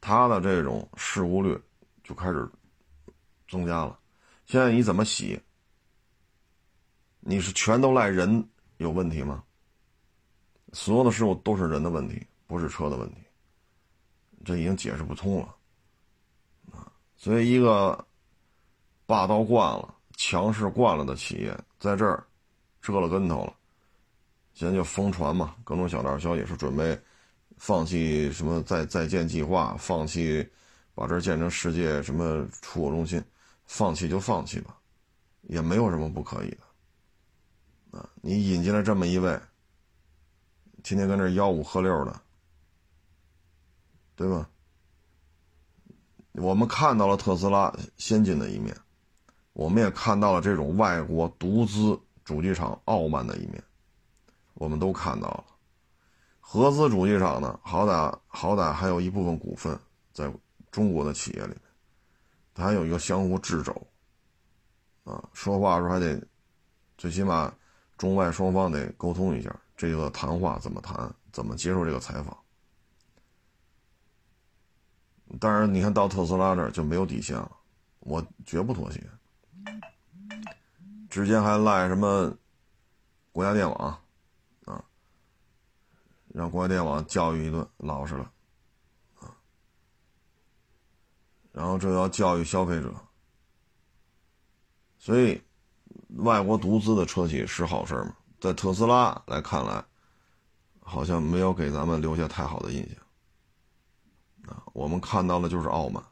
[0.01, 1.61] 它的这种事故率
[2.03, 2.49] 就开始
[3.49, 3.99] 增加了。
[4.47, 5.41] 现在你怎么洗？
[7.21, 9.45] 你是全都赖人有问题吗？
[10.73, 13.21] 所有的事故都是人的问题，不是车的问题，
[14.45, 15.55] 这已经解释不通了
[16.73, 16.91] 啊！
[17.17, 18.07] 所以一个
[19.07, 19.97] 霸道惯了。
[20.17, 22.23] 强势惯了的企业在这儿
[22.83, 23.55] 折了跟头了，
[24.53, 27.01] 现在就疯传嘛，各种小道消息是准备
[27.61, 30.49] 放弃什么再再建计划，放弃
[30.95, 33.23] 把这建成世界什么出口中心，
[33.67, 34.79] 放弃就放弃吧，
[35.43, 37.99] 也没有什么不可以的。
[37.99, 39.39] 啊，你引进了这么一位，
[40.83, 42.23] 天天跟这吆五喝六的，
[44.17, 44.49] 对吧？
[46.33, 48.75] 我们看到了特斯拉先进的一面，
[49.53, 53.63] 我们也看到了这种外国独资主机厂傲慢的一面。
[54.55, 55.45] 我们都看到了，
[56.53, 59.79] 合资主机厂呢，好歹好歹还有一部分股份
[60.13, 60.29] 在
[60.73, 61.61] 中国的企业里面，
[62.53, 63.87] 它还有一个相互掣肘，
[65.05, 66.21] 啊，说话的时候还得，
[66.99, 67.55] 最起码
[67.97, 72.37] 中外双方得沟通一下，这个谈话怎么谈，怎么接受这个采访。
[75.39, 77.57] 当然，你看到特斯拉这儿就没有底线了，
[78.01, 79.01] 我绝不妥协，
[81.09, 82.37] 之前还赖什么
[83.31, 84.00] 国家电网。
[86.33, 88.33] 让国家电网教育一顿，老实了，
[89.19, 89.37] 啊，
[91.51, 92.95] 然后这要教育消费者，
[94.97, 95.43] 所以
[96.19, 98.17] 外国独资的车企是好事吗？
[98.41, 99.85] 在特斯拉来看来，
[100.81, 106.03] 好像没有给咱们留下太好的印象，啊，我们看到的就是傲慢，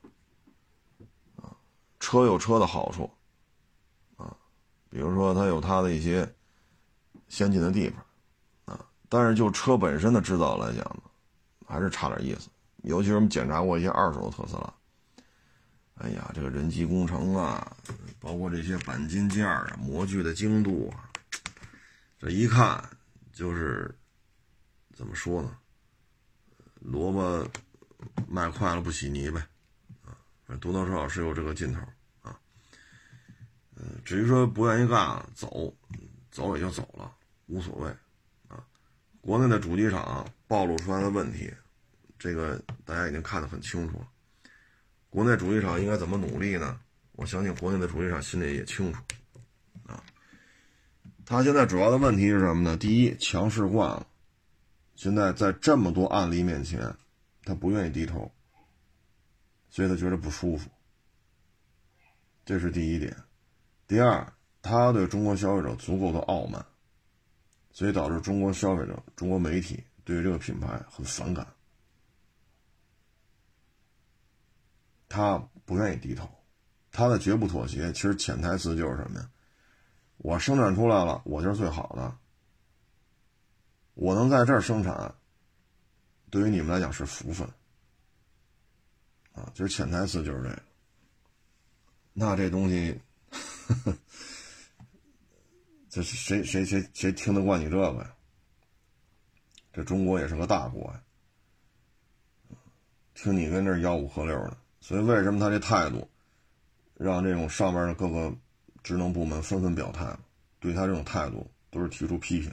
[1.36, 1.56] 啊，
[2.00, 3.08] 车有车的好处，
[4.16, 4.36] 啊，
[4.90, 6.34] 比如说它有它的一些
[7.28, 8.04] 先进的地方。
[9.08, 11.02] 但是就车本身的制造来讲呢，
[11.66, 12.48] 还是差点意思。
[12.82, 14.74] 尤其是我们检查过一些二手的特斯拉，
[15.96, 17.76] 哎呀，这个人机工程啊，
[18.20, 21.10] 包括这些钣金件啊、模具的精度啊，
[22.18, 22.82] 这一看
[23.32, 23.92] 就是
[24.94, 25.56] 怎么说呢？
[26.80, 27.44] 萝卜
[28.28, 29.44] 卖快了不洗泥呗，
[30.04, 30.14] 啊，
[30.60, 31.80] 多多少少是有这个劲头
[32.22, 32.38] 啊。
[33.74, 35.74] 嗯，至于说不愿意干，走，
[36.30, 37.12] 走也就走了，
[37.46, 37.92] 无所谓。
[39.28, 41.52] 国内的主机厂暴露出来的问题，
[42.18, 44.08] 这个大家已经看得很清楚了。
[45.10, 46.80] 国内主机厂应该怎么努力呢？
[47.12, 49.02] 我相信国内的主机厂心里也清楚。
[49.86, 50.02] 啊，
[51.26, 52.74] 他现在主要的问题是什么呢？
[52.78, 54.06] 第一，强势惯了，
[54.96, 56.96] 现在在这么多案例面前，
[57.44, 58.32] 他不愿意低头，
[59.68, 60.70] 所以他觉得不舒服。
[62.46, 63.14] 这是第一点。
[63.86, 66.64] 第二，他对中国消费者足够的傲慢。
[67.78, 71.46] 所以导致中国消费者、中国媒体对于这个品牌很反感，
[75.08, 76.28] 他不愿意低头，
[76.90, 77.92] 他的绝不妥协。
[77.92, 79.30] 其实潜台词就是什么呀？
[80.16, 82.18] 我生产出来了，我就是最好的，
[83.94, 85.14] 我能在这儿生产，
[86.30, 87.48] 对于你们来讲是福分
[89.34, 89.52] 啊。
[89.54, 90.62] 其实潜台词就是这个。
[92.12, 93.00] 那这东西。
[93.30, 93.98] 呵呵
[95.90, 98.14] 这是谁谁谁谁听得惯你这个呀？
[99.72, 101.02] 这中国也是个大国呀，
[103.14, 106.08] 听你跟这吆五喝六的，所以为什么他这态度，
[106.94, 108.34] 让这种上边的各个
[108.82, 110.14] 职能部门纷纷表态，
[110.58, 112.52] 对他这种态度都是提出批评。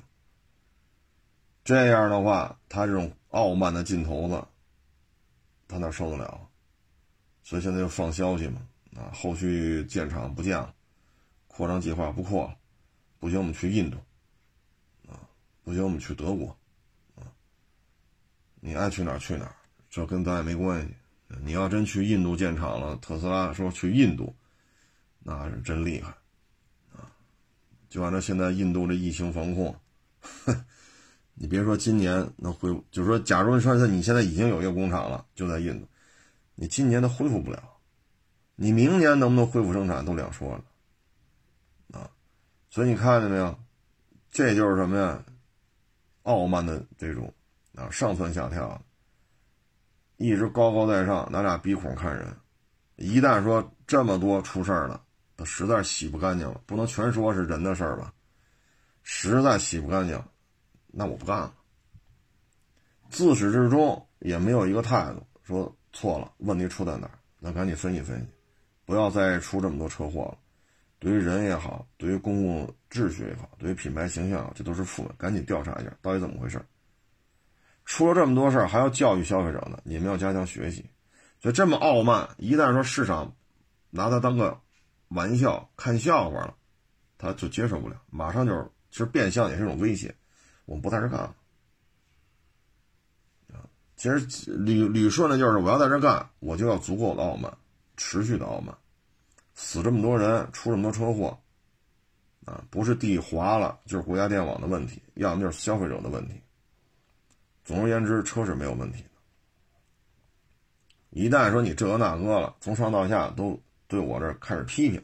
[1.63, 4.45] 这样的话，他这种傲慢的劲头子，
[5.67, 6.47] 他哪受得了？
[7.43, 8.61] 所以现在就放消息嘛，
[8.95, 10.73] 啊，后续建厂不建了，
[11.47, 12.55] 扩张计划不扩了。
[13.25, 13.97] 不行，我们去印度，
[15.07, 15.17] 啊，
[15.63, 16.55] 不行，我们去德国，
[17.15, 17.25] 啊，
[18.59, 19.55] 你爱去哪儿去哪儿，
[19.89, 20.93] 这跟咱也没关系。
[21.41, 24.35] 你要真去印度建厂了，特斯拉说去印度，
[25.23, 26.11] 那是真厉害，
[26.93, 27.09] 啊，
[27.89, 29.75] 就按照现在印度这疫情防控，
[30.21, 30.63] 哼
[31.33, 35.87] 你别说今年能恢复，就是说，假如说你现在已经有一个工厂了，就在印度，
[36.53, 37.63] 你今年都恢复不了，
[38.55, 40.63] 你明年能不能恢复生产都两说了。
[42.75, 43.57] 所以你看见没有，
[44.29, 45.23] 这就是什么呀？
[46.23, 47.33] 傲慢的这种
[47.73, 48.81] 啊，上蹿下跳，
[50.17, 52.35] 一直高高在上，拿俩鼻孔看人。
[52.97, 55.01] 一旦说这么多出事儿了，
[55.37, 58.13] 他实在洗不干净了，不能全说是人的事儿吧？
[59.03, 60.21] 实在洗不干净，
[60.87, 61.53] 那我不干了。
[63.09, 67.17] 自始至终也没有一个态度说错了，问题出在哪儿？
[67.39, 68.27] 那赶紧分析分析，
[68.83, 70.37] 不要再出这么多车祸了。
[71.05, 76.59] 对于人也好，对于公共秩序也好，对于品牌形象，这都是负的赶紧调查一下，到底怎么回事？
[77.85, 79.79] 出了这么多事，还要教育消费者呢？
[79.83, 80.83] 你们要加强学习。
[81.39, 83.35] 就这么傲慢，一旦说市场
[83.91, 84.59] 拿它当个
[85.09, 86.55] 玩笑看笑话了，
[87.19, 90.15] 他就接受不了，马上就是，其实变相也是一种威胁。
[90.65, 91.35] 我们不在这干了
[93.53, 93.61] 啊！
[93.95, 97.55] 其实捋捋顺的就是，我要在这干，我就要足够的傲慢，
[97.95, 98.75] 持续的傲慢。
[99.55, 101.39] 死这么多人，出这么多车祸，
[102.45, 106.39] 啊，不是地滑了，就是国家电网的问题，要么就是消费者的问题。
[107.63, 109.09] 总而言之，车是没有问题的。
[111.09, 115.03] 一旦说你这个那个了，从上到下都对我这开始批评，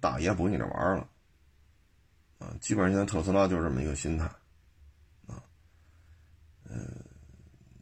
[0.00, 1.06] 大爷不跟你这玩了。
[2.38, 4.24] 啊，基本上现在特斯拉就是这么一个心态。
[5.26, 5.42] 啊，
[6.70, 7.04] 嗯，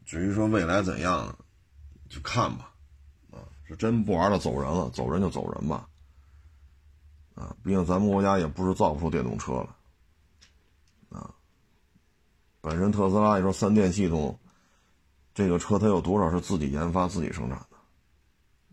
[0.07, 1.37] 至于说未来怎样，
[2.09, 2.74] 就看吧。
[3.65, 5.89] 是真不玩了，走人了，走人就走人吧。
[7.35, 9.77] 啊，毕竟咱们国家也不是造不出电动车了。
[11.11, 11.35] 啊，
[12.61, 14.39] 本身特斯拉你说三电系统，
[15.35, 17.77] 这个车它有多少是自己研发、自己生产的？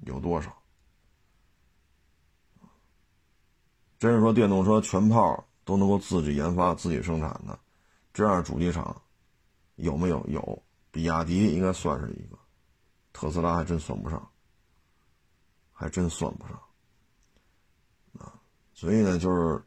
[0.02, 0.56] 有多少？
[3.98, 7.60] 真是说电动车全炮都能够自己研发、自己生产的，
[8.14, 9.00] 这样主机厂
[9.76, 10.26] 有没有？
[10.28, 12.38] 有，比亚迪应该算是一个，
[13.14, 14.31] 特斯拉还真算不上，
[15.82, 16.62] 还真算不上
[18.20, 18.40] 啊。
[18.76, 19.60] 所以呢，就是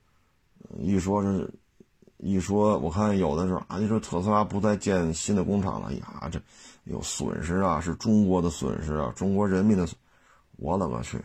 [0.78, 1.52] 一说是，
[2.18, 6.40] 一说我看有的时候啊，你说特斯拉不再建新的工厂了，呀，这
[6.84, 9.88] 有损失啊，是中国的损失啊，中国人民的，
[10.56, 11.20] 我勒个去！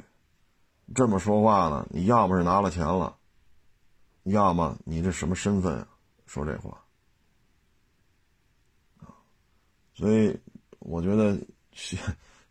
[0.96, 3.16] 这么说话呢，你要么是拿了钱了，
[4.24, 5.88] 要么你这什么身份啊？
[6.26, 6.84] 说这话？
[9.94, 10.40] 所以
[10.80, 11.40] 我觉得，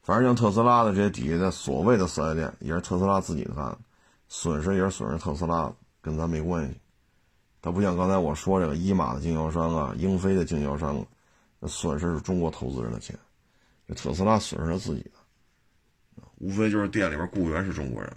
[0.08, 3.78] 反正像特斯拉的这些底下的所谓的四 S 店，也是特斯拉自己干的。
[4.26, 6.80] 损失也是损失特斯拉，跟咱没关系。
[7.60, 11.04] 它不像刚才我说这个一马的经销商啊，英飞的经销商，
[11.60, 13.14] 那损失是中国投资人的钱，
[13.86, 18.10] 这特斯拉损失了自己的，无非就是店里边雇员是中国人。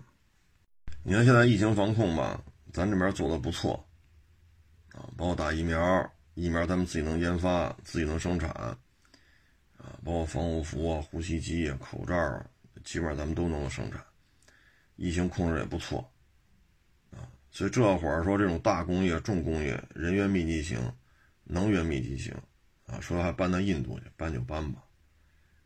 [1.03, 3.73] 你看现在疫情防控吧，咱这边做的不错，
[4.93, 8.77] 啊，包括打疫苗，疫苗咱们自己能研发，自己能生产，
[9.81, 12.45] 啊，包括防护服啊、呼吸机啊、口罩啊，
[12.83, 13.99] 基本上咱们都能够生产。
[14.95, 16.07] 疫情控制也不错，
[17.09, 20.79] 啊，所以这会儿说这种大工业、重工业、人员密集型、
[21.43, 22.31] 能源密集型，
[22.85, 24.79] 啊，说还搬到印度去，搬就搬吧；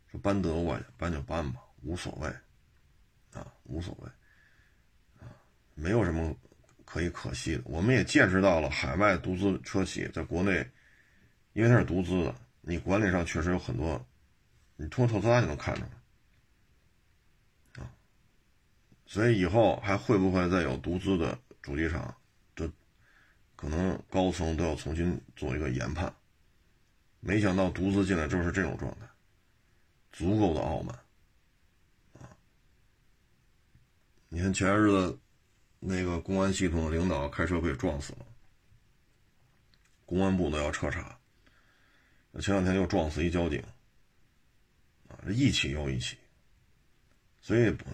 [0.09, 2.29] 说搬德国去，搬就搬吧，无所谓，
[3.37, 4.09] 啊，无所谓，
[5.19, 5.27] 啊，
[5.73, 6.33] 没有什么
[6.85, 7.61] 可以可惜的。
[7.65, 10.65] 我们也见识到了海外独资车企在国内，
[11.51, 12.33] 因为它是独资的，
[12.67, 14.03] 你管理上确实有很多，
[14.75, 15.89] 你通过特斯拉就能看出来。
[19.05, 22.15] 所以以后还会不会再有独资的主机厂？
[22.55, 22.67] 这
[23.55, 26.11] 可能高层都要重新做一个研判。
[27.19, 29.07] 没想到独资进来就是这种状态，
[30.11, 30.99] 足够的傲慢
[32.15, 32.25] 啊！
[34.27, 35.19] 你看前些日子
[35.79, 38.25] 那个公安系统的领导开车被撞死了，
[40.05, 41.19] 公安部都要彻查。
[42.41, 43.63] 前两天又撞死一交警
[45.07, 46.17] 啊，一起又一起，
[47.41, 47.85] 所以不。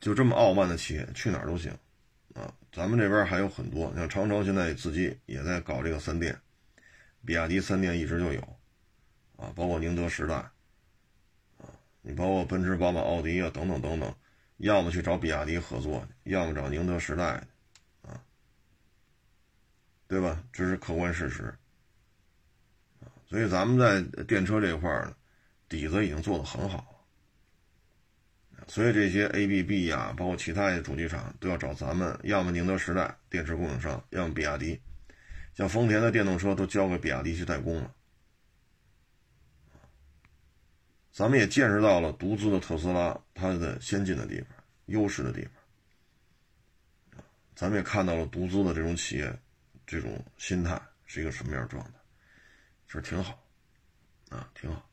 [0.00, 1.70] 就这么傲慢的企业，去哪儿都行，
[2.34, 6.36] 啊，咱们这边还有很多，像长城现在自己也在搞这个三电，
[7.24, 8.40] 比亚迪三电一直就有，
[9.36, 14.12] 啊，包括宁德时代，啊，你包括奔驰、宝马、奥迪啊，等等等等，
[14.56, 17.46] 要么去找比亚迪合作，要么找宁德时代，
[18.02, 18.20] 啊，
[20.08, 20.42] 对吧？
[20.52, 21.56] 这是客观事实，
[23.32, 25.16] 所以咱们在电车这块儿呢，
[25.66, 27.02] 底子已经做得很好。
[28.68, 34.78] 所以这些 A B B 呀，包括其他的主机厂都要找咱们，要么宁德时代电池供应商，要么比亚迪。
[35.54, 37.94] 像丰田的电动车都交给比亚迪去代工了。
[41.10, 44.48] 咱们也见识到了独资的特斯拉它的先进的地方、
[44.84, 45.52] 优势的地方。
[47.54, 49.34] 咱们也看到了独资的这种企业
[49.86, 51.92] 这种心态是一个什么样状态，
[53.00, 53.42] 是挺好，
[54.28, 54.88] 啊，挺好。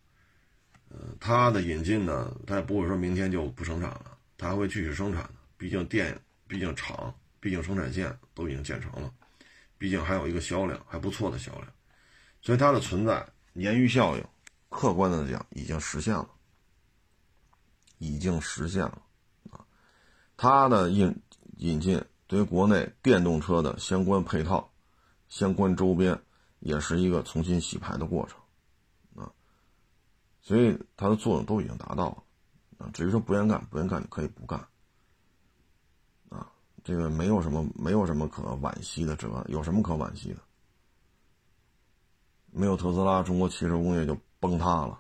[0.90, 5.34] 呃，它的引进呢，它也不会说明天就不生产了，它还会继续生产的。
[5.58, 9.14] 毕竟电，毕竟厂，毕竟生产线都已经建成了，
[9.78, 11.68] 毕竟还有一个销量还不错的销量，
[12.42, 14.26] 所以它的存在，鲶鱼效应，
[14.70, 16.30] 客观的讲已经实现了，
[17.98, 19.02] 已经实现了
[19.52, 19.60] 啊。
[20.38, 21.14] 它的引
[21.58, 24.72] 引进对于国内电动车的相关配套、
[25.28, 26.18] 相关周边，
[26.60, 28.40] 也是一个重新洗牌的过程。
[29.22, 29.32] 啊
[30.42, 32.24] 所以它的作用都已经达到了，
[32.86, 34.60] 啊，至于说不愿干，不愿干你可以不干，
[36.30, 36.50] 啊，
[36.84, 40.40] 这个没有什么，没有什么可惋惜的，这有什么可惋惜的？
[42.52, 44.98] 没有特斯拉，中国汽车工业就崩塌了；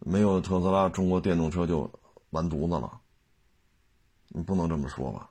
[0.00, 1.90] 没有特斯拉，中国电动车就
[2.30, 3.00] 完犊子了。
[4.28, 5.30] 你不能这么说吧？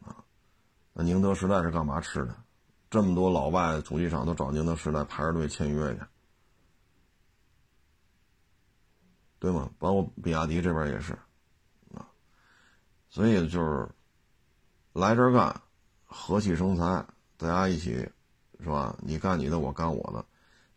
[0.00, 0.22] 啊，
[0.92, 2.36] 那宁德时代是干嘛吃的？
[2.92, 6.00] 这么多老外主机厂都找宁德时代排着队签约去。
[9.38, 9.70] 对吗？
[9.78, 11.14] 包括比亚迪这边也是，
[11.94, 12.06] 啊，
[13.08, 13.88] 所以就是
[14.92, 15.58] 来这儿干，
[16.04, 16.84] 和气生财，
[17.38, 17.94] 大家一起，
[18.60, 18.94] 是吧？
[19.00, 20.22] 你干你的，我干我的，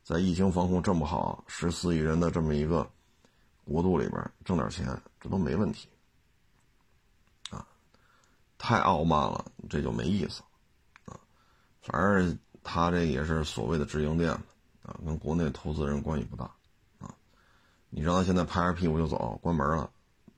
[0.02, 2.90] 在疫情防控这么好、十四亿人的这么一个
[3.66, 4.88] 国度里边挣点钱，
[5.20, 5.90] 这都没问题。
[7.50, 7.68] 啊，
[8.58, 10.42] 太傲慢了，这就没意思。
[11.86, 14.32] 反正他这也是所谓的直营店
[14.82, 16.46] 啊，跟国内投资人关系不大。
[17.00, 17.14] 啊，
[17.92, 19.88] 你让他现在拍着屁股就走，关门了，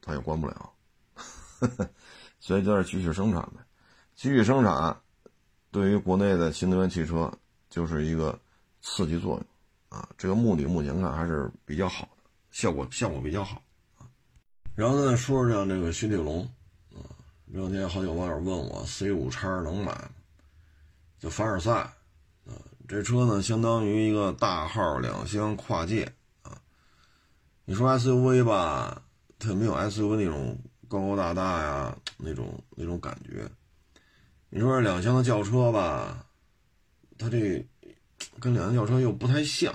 [0.02, 0.74] 他也关不了。
[2.40, 3.64] 所以就是继续生产呗，
[4.14, 4.96] 继续生产，
[5.72, 7.32] 对于国内的新能源汽车
[7.70, 8.38] 就是一个
[8.82, 9.46] 刺激作用
[9.88, 10.08] 啊。
[10.18, 13.62] 这个目的目前看还是比较好的，效果效果比较好
[13.98, 14.06] 啊。
[14.76, 16.44] 然后再说说这个雪铁龙
[16.94, 17.08] 啊，
[17.52, 20.10] 这两天好几个网友问我 C 五叉能买吗？
[21.20, 21.72] 就凡尔赛
[22.46, 22.54] 啊，
[22.88, 26.12] 这车呢相当于一个大号两厢跨界
[26.42, 26.62] 啊。
[27.66, 29.02] 你说 SUV 吧，
[29.38, 30.58] 它也没有 SUV 那种。
[30.90, 33.46] 高高大大呀，那种那种感觉。
[34.50, 36.26] 你说两厢的轿车吧，
[37.18, 37.68] 它这
[38.40, 39.74] 跟两厢轿车又不太像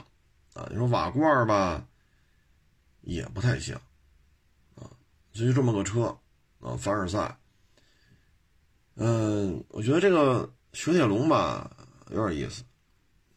[0.55, 0.67] 啊。
[0.71, 1.87] 你说瓦罐吧，
[3.03, 3.79] 也不太像
[4.75, 4.89] 啊。
[5.35, 6.17] 就这么个车
[6.61, 7.37] 啊，凡尔赛。
[8.95, 11.71] 嗯，我觉得这个雪铁龙吧
[12.11, 12.63] 有点意思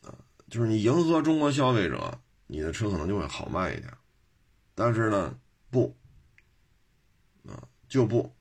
[0.01, 0.13] 啊，
[0.49, 3.91] 就是你迎合中国消费者，你的车可能就会好卖一点。
[4.73, 5.37] 但是呢，
[5.69, 5.95] 不。
[7.47, 8.35] 啊就不，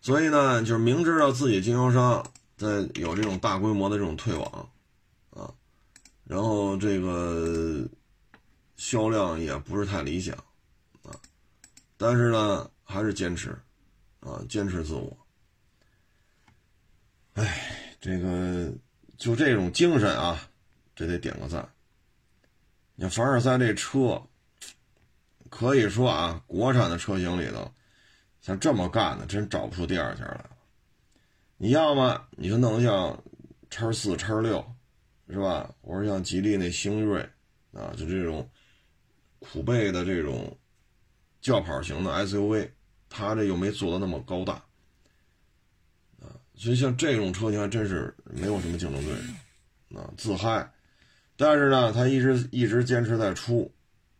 [0.00, 2.24] 所以呢，就是明知道自己经销商
[2.56, 4.70] 在有这种大规模的这种退网，
[5.30, 5.52] 啊，
[6.22, 7.84] 然后这个
[8.76, 10.32] 销量也不是太理想，
[11.02, 11.10] 啊，
[11.96, 13.50] 但是呢，还是坚持，
[14.20, 15.21] 啊，坚持自我。
[17.34, 18.72] 哎，这个
[19.16, 20.48] 就这种精神啊，
[20.94, 21.68] 这得点个赞。
[22.94, 24.22] 你凡尔赛这车。
[25.50, 27.70] 可以说啊，国产的车型里头，
[28.40, 30.46] 像这么干的，真找不出第二家来。
[31.58, 33.22] 你要么你就弄像
[33.68, 34.64] 叉四、叉六，
[35.28, 35.70] 是吧？
[35.82, 37.20] 或者像吉利那星瑞，
[37.74, 38.48] 啊，就这种
[39.40, 40.56] 苦背的这种
[41.42, 42.70] 轿跑型的 SUV，
[43.10, 44.64] 它这又没做的那么高大，
[46.54, 50.72] 所以像这种车型还真是没有什么竞争对手，啊，自嗨。
[51.36, 53.72] 但是呢，他一直一直坚持在出，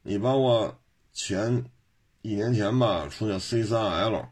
[0.02, 0.78] 你包括。
[1.14, 1.66] 前
[2.22, 4.28] 一年前吧，出现 C3L，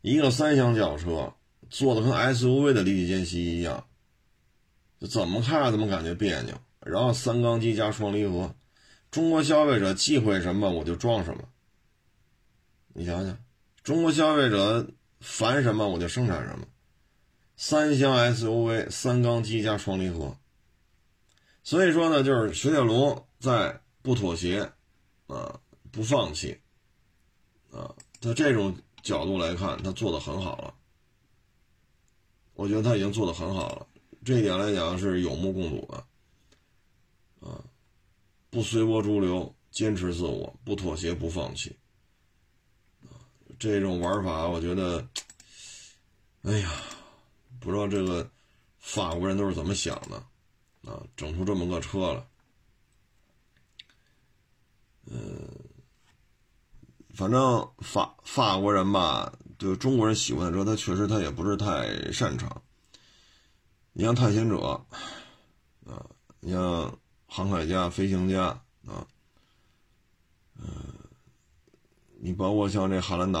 [0.00, 1.34] 一个三厢轿车，
[1.68, 3.84] 做的跟 SUV 的离地间隙一样，
[4.98, 6.58] 就怎么看怎么感觉别扭。
[6.80, 8.54] 然后三缸机加双离合，
[9.10, 11.46] 中国消费者忌讳什么我就装什么。
[12.94, 13.38] 你想想，
[13.82, 14.88] 中国消费者
[15.20, 16.66] 烦什么我就生产什么。
[17.56, 20.36] 三厢 SUV 三缸机加双离合，
[21.62, 24.72] 所以说呢，就是雪铁龙在不妥协。
[25.26, 25.60] 啊，
[25.92, 26.58] 不放弃，
[27.70, 30.74] 啊，在这种角度来看，他做的很好了。
[32.54, 33.86] 我觉得他已经做的很好了，
[34.24, 37.62] 这一点来讲是有目共睹的，啊，
[38.48, 41.76] 不随波逐流，坚持自我，不妥协，不放弃，
[43.58, 45.06] 这种玩法，我觉得，
[46.42, 46.70] 哎呀，
[47.58, 48.30] 不知道这个
[48.78, 50.16] 法国人都是怎么想的，
[50.90, 52.26] 啊，整出这么个车了。
[55.10, 55.48] 嗯，
[57.14, 62.62] 反正法法国人吧，对中国人喜欢的车，他确实他也不是太擅长。
[63.92, 64.86] 你像探险者，
[65.86, 66.06] 啊，
[66.40, 66.96] 你像
[67.26, 68.44] 航海家、飞行家，
[68.86, 69.06] 啊，
[70.54, 70.94] 嗯，
[72.20, 73.40] 你包括像这汉兰达，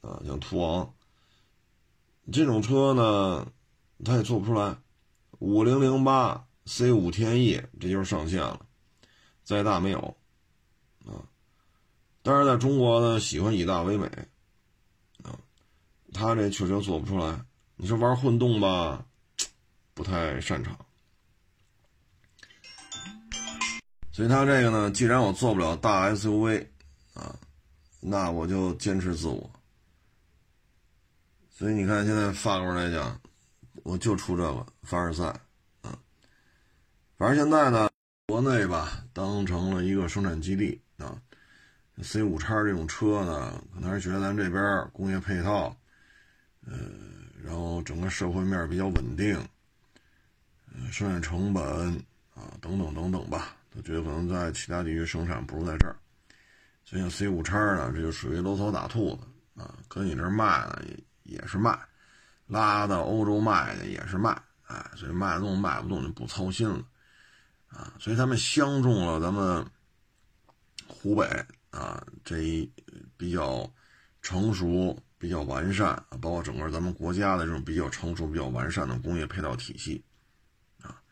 [0.00, 0.94] 啊，像途昂，
[2.32, 3.46] 这种车呢，
[4.04, 4.76] 他也做不出来。
[5.38, 8.64] 五零零八 C 五天翼，这就是上限了，
[9.44, 10.16] 再大没有。
[11.04, 11.22] 啊，
[12.22, 14.06] 但是在中国呢，喜欢以大为美，
[15.22, 15.38] 啊，
[16.12, 17.44] 他这确实做不出来。
[17.76, 19.04] 你说玩混动吧，
[19.94, 20.74] 不太擅长，
[24.10, 26.66] 所以他这个呢，既然我做不了大 SUV，
[27.12, 27.38] 啊，
[28.00, 29.50] 那我就坚持自我。
[31.50, 33.20] 所以你看，现在法国来讲，
[33.82, 35.24] 我就出这个凡尔赛，
[35.82, 35.98] 啊，
[37.16, 37.88] 反正现在呢，
[38.26, 40.80] 国内吧，当成了一个生产基地。
[40.98, 41.20] 啊
[42.02, 45.76] ，C 五叉这种车呢，可能是觉得咱这边工业配套，
[46.66, 46.78] 呃，
[47.42, 49.36] 然后整个社会面比较稳定，
[50.74, 51.62] 呃，生产成本
[52.34, 55.96] 啊等等等等吧，都觉得可能在其他地区生产不如在这儿。
[56.86, 61.78] 就像 C 五叉呢，这就属于搂草打兔子啊，搁你这卖呢也也是卖，
[62.46, 66.82] 拉到欧洲卖的也是卖，哎，所以卖得动卖不动就不操心了
[67.68, 69.66] 啊，所以他们相中了咱们。
[70.88, 71.26] 湖北
[71.70, 72.72] 啊，这一
[73.16, 73.68] 比较
[74.22, 80.04] 成熟比较完善，包括整个咱们国家的这种比较成熟、比较完善的工业配套体系
[80.80, 81.02] 啊。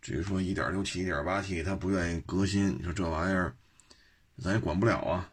[0.00, 3.56] 至于说 1.6T、1.8T，它不愿意革新，你说这玩意儿，
[4.42, 5.30] 咱也管不了啊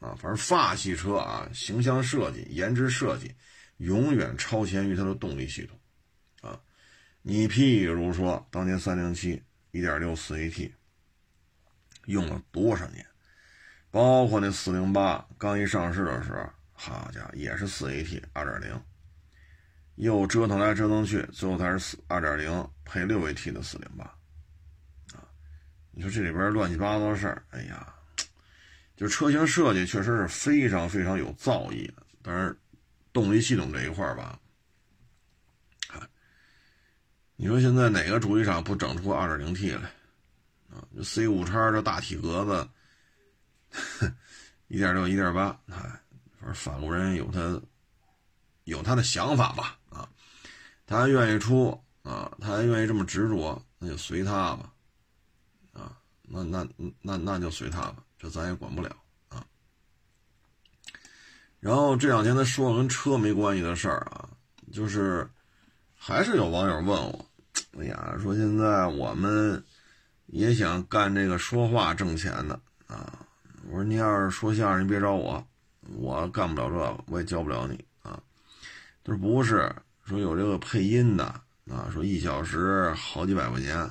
[0.00, 0.14] 啊！
[0.18, 3.34] 反正法系车啊，形象设计、颜值设计，
[3.78, 5.78] 永远超前于它的动力系统
[6.50, 6.60] 啊。
[7.22, 9.40] 你譬如说，当年307
[9.72, 10.72] 1.6 4AT
[12.06, 13.04] 用了多少年？
[13.90, 18.80] 包括那408刚一上市的时候，好家伙，也是 4AT 2.0，
[19.94, 25.24] 又折腾来折腾去，最后才是四2.0配 6AT 的408啊！
[25.90, 27.94] 你说这里边乱七八糟的事儿，哎呀，
[28.96, 32.58] 就车型设计确实是非常非常有造诣的，但是
[33.12, 34.38] 动力系统这一块吧，
[35.86, 36.08] 看，
[37.36, 39.82] 你说现在哪个主机厂不整出 2.0T 来
[40.70, 42.68] 啊？C5 叉这大体格子。
[44.68, 45.76] 一点六，一点八，哎，
[46.40, 47.60] 反正法国人有他
[48.64, 50.08] 有他的想法吧，啊，
[50.86, 51.70] 他还愿意出
[52.02, 54.72] 啊，他还愿意这么执着，那就随他吧，
[55.72, 56.66] 啊，那那
[57.02, 58.90] 那那就随他吧，这咱也管不了
[59.28, 59.44] 啊。
[61.60, 64.28] 然后这两天他说跟车没关系的事儿啊，
[64.72, 65.28] 就是
[65.94, 67.26] 还是有网友问我，
[67.78, 69.62] 哎呀，说现在我们
[70.26, 73.26] 也想干这个说话挣钱的啊。
[73.68, 75.44] 我说你要是说相声，你别找我，
[75.96, 78.20] 我干不了这个，我也教不了你啊。
[79.02, 81.24] 他说不是，说有这个配音的
[81.68, 83.90] 啊，说一小时好几百块钱。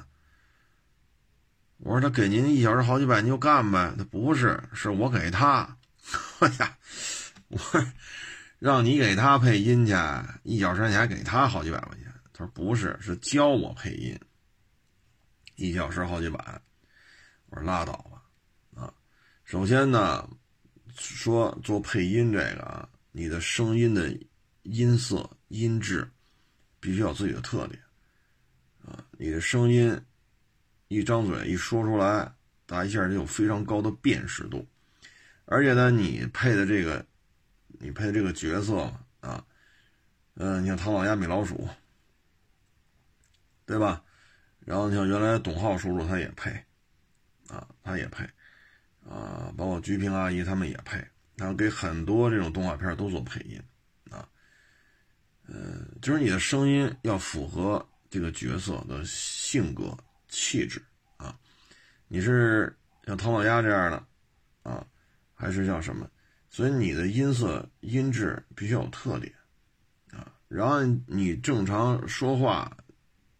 [1.77, 3.93] 我说他给您一小时好几百，您就干呗。
[3.97, 5.77] 他不是，是我给他。
[6.39, 6.77] 哎呀，
[7.47, 7.59] 我
[8.59, 9.93] 让你给他配音去，
[10.43, 12.05] 一小时你还给他好几百块钱。
[12.33, 14.19] 他说不是，是教我配音，
[15.55, 16.61] 一小时好几百。
[17.47, 18.81] 我说拉倒吧。
[18.81, 18.93] 啊
[19.43, 20.27] 首先呢，
[20.97, 24.17] 说做配音这个啊，你的声音的
[24.63, 26.09] 音色、音质
[26.79, 27.79] 必须要自己的特点
[28.83, 29.05] 啊。
[29.17, 29.99] 你的声音
[30.95, 32.33] 一张嘴一说出来，
[32.65, 34.65] 打一下就有非常高的辨识度。
[35.45, 37.05] 而且呢，你配的这个，
[37.67, 39.45] 你配的这个角色啊，
[40.35, 41.67] 嗯，你像唐老鸭、米老鼠，
[43.65, 44.01] 对吧？
[44.59, 46.49] 然后你像原来董浩叔叔他也配
[47.49, 48.27] 啊，他也配。
[49.07, 50.97] 啊，包括鞠萍阿姨他们也配，
[51.35, 53.61] 然后给很多这种动画片都做配音，
[54.09, 54.27] 啊，
[55.47, 59.95] 呃，就是你的声音要符合这个角色的性格
[60.35, 60.83] 气质
[61.15, 61.39] 啊，
[62.09, 62.75] 你是
[63.05, 64.05] 像唐老鸭这样的
[64.63, 64.85] 啊，
[65.33, 66.09] 还是像什么？
[66.49, 69.33] 所以你的音色音质必须有特点
[70.11, 72.75] 啊，然后你正常说话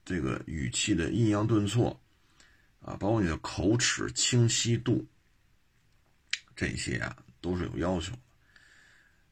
[0.06, 2.02] 这个语气的抑扬顿挫
[2.80, 5.06] 啊，包括你的口齿清晰度。
[6.56, 8.20] 这些啊都是有要求的。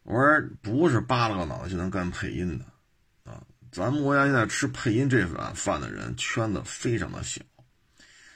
[0.03, 2.66] 我说不是扒拉个脑袋就能干配音的
[3.24, 3.41] 啊！
[3.72, 7.41] 咱们国家现在吃配音这碗饭的人圈子非常的小，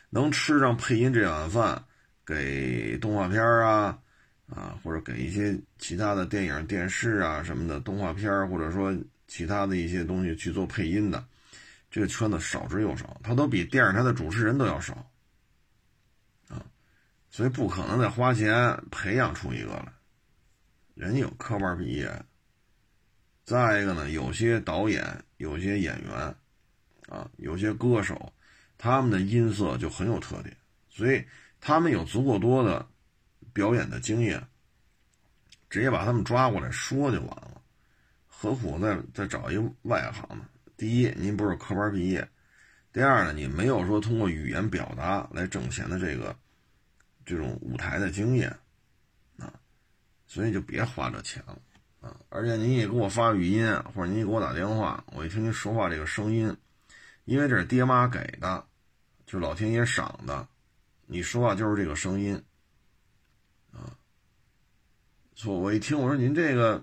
[0.10, 1.84] 能吃上配音这碗饭，
[2.26, 4.00] 给动画片啊
[4.48, 8.96] 啊，或者给一些其他的电影、电视啊什么的动画片，或者说
[9.28, 11.26] 其他的一些东西去做配音的，
[11.92, 14.94] 这个圈子少之又少，他都比电视台的主持人都要少。
[16.48, 16.64] 啊
[17.30, 19.94] 所以不可能再花钱培养出一个来，
[20.96, 22.10] 人家有科班毕业。
[23.44, 25.06] 再一个呢，有些导演、
[25.38, 26.36] 有些演员，
[27.10, 28.34] 啊，有些歌手，
[28.78, 30.56] 他们的音色就很有特点，
[30.90, 31.26] 所以
[31.60, 32.88] 他们有足够多的
[33.54, 34.46] 表演的经验，
[35.70, 37.62] 直接把他们抓过来说就完了，
[38.28, 40.46] 何苦再再找一个外行呢？
[40.76, 42.22] 第一，您不是科班毕业；
[42.94, 46.36] 第二呢，你没有说通过语言表达来挣钱的这个。
[47.30, 48.50] 这种舞台的经验，
[49.38, 49.52] 啊，
[50.28, 51.60] 所以就别花这钱了，
[52.00, 52.16] 啊！
[52.30, 56.56] 而且您也给我发语音，或者您给我打电话，我一听您说话这个声音，
[57.28, 58.66] 因为这是爹妈给的，
[59.26, 60.48] 就是老天爷赏的，
[61.08, 62.42] 你说话就是这个声音，
[63.74, 63.92] 啊！
[65.36, 66.82] 说，我一听，我说您这个，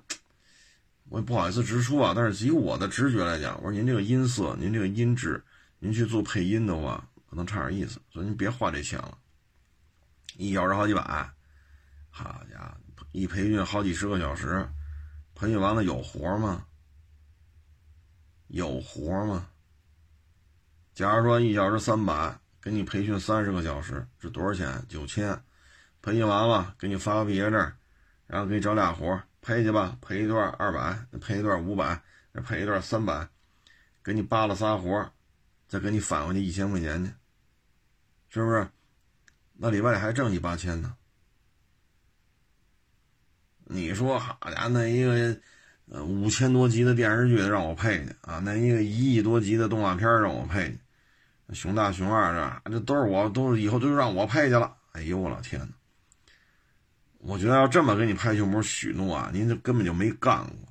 [1.09, 5.43] 我也不好意思直说啊，但是以我的直觉来讲，我说您这个音色，您这个音质，
[5.79, 9.17] 您去做配音的话，可能差点意思，所以您别花这钱了。
[10.37, 11.33] 一小时好几百，
[12.11, 14.69] 好家伙，一培训好几十个小时，
[15.35, 16.67] 培训完了有活吗？
[18.49, 19.49] 有活吗？
[20.95, 24.81] 假如说一小时三百，给你培训三十个小时，是多少钱？
[24.89, 25.39] 九千。
[26.01, 27.73] 培训完了，给你发个毕业证，
[28.27, 32.01] 然后给你找俩活，陪去吧，陪一段二百，陪一段五百，
[32.33, 33.27] 再陪一段三百，
[34.03, 35.11] 给你扒拉仨活，
[35.67, 37.11] 再给你返回去一千块钱去，
[38.29, 38.69] 是不是？
[39.55, 40.95] 那里外还挣你八千呢？
[43.65, 45.41] 你说好家伙，那一个
[45.91, 50.79] 呃，五千多集的电视剧让我配去啊，那一个一亿多集的动画片让我配去，
[51.55, 52.35] 熊大熊二
[52.65, 54.77] 这这都是我，都是以后都让我配去了。
[54.93, 55.69] 哎呦我老天哪！
[57.19, 60.69] 我觉得要这么给你拍胸脯许诺啊，您这根本就没干过，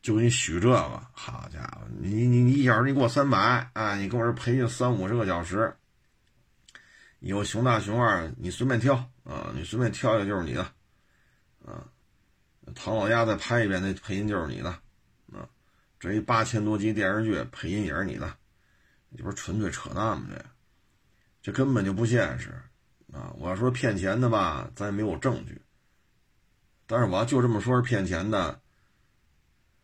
[0.00, 5.76] 就给你许这个，好家伙，你你你一小时你给我三百，啊，你给我这培训三五十个小时，
[7.18, 8.94] 以后熊大熊二你随便挑
[9.24, 10.62] 啊，你随便挑一个就是你的，
[11.66, 11.84] 啊，
[12.74, 14.70] 唐老鸭再拍一遍那配音就是你的，
[15.34, 15.46] 啊，
[15.98, 18.34] 这一八千多集电视剧配音也是你的，
[19.10, 20.28] 你不是纯粹扯淡吗？
[20.30, 20.44] 这，
[21.42, 22.50] 这根本就不现实。
[23.12, 25.60] 啊，我要说骗钱的吧，咱也没有证据。
[26.86, 28.60] 但是我要就这么说，是骗钱的，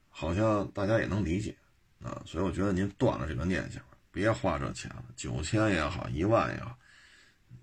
[0.08, 1.56] 好像大家也能理解
[2.02, 2.22] 啊。
[2.24, 6.78] 所以我觉得您断了这个念想，别花这钱了，九千也好，一万也好，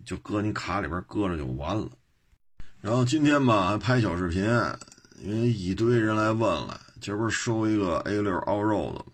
[0.06, 1.90] 就搁你卡里边搁着就完了。
[2.82, 4.44] 然后今天吧，还拍小视频，
[5.20, 9.06] 因为一堆人来问了，今不是收一个 A 六 All Road 吗？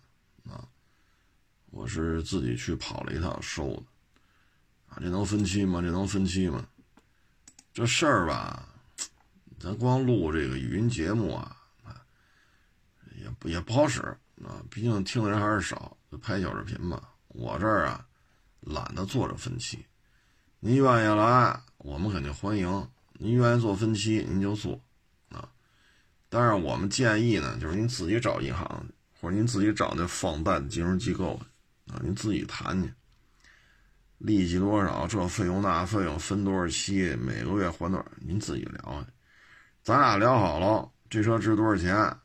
[1.71, 3.83] 我是自己去跑了一趟收的。
[4.89, 5.81] 啊，这能分期吗？
[5.81, 6.65] 这能分期吗？
[7.73, 8.67] 这事儿吧，
[9.59, 12.01] 咱光录这个语音节目啊，啊，
[13.21, 14.01] 也不也不好使
[14.43, 14.63] 啊。
[14.69, 17.01] 毕竟听的人还是少，就拍小视频嘛。
[17.27, 18.05] 我这儿啊，
[18.61, 19.85] 懒得做这分期。
[20.59, 22.89] 您愿意来，我们肯定欢迎。
[23.13, 24.81] 您愿意做分期，您就做
[25.29, 25.47] 啊。
[26.29, 28.85] 但是我们建议呢，就是您自己找银行，
[29.21, 31.39] 或者您自己找那放贷的金融机构
[31.91, 32.93] 啊，您自己谈去。
[34.19, 35.07] 利息多少？
[35.07, 37.15] 这费用那费用分多少期？
[37.15, 38.05] 每个月还多少？
[38.17, 39.11] 您自己聊去。
[39.81, 42.15] 咱俩聊好了，这车值多少钱？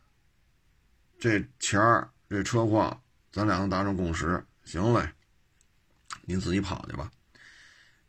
[1.18, 3.00] 这钱儿，这车况，
[3.30, 4.44] 咱俩能达成共识。
[4.64, 5.08] 行嘞，
[6.22, 7.10] 您自己跑去吧。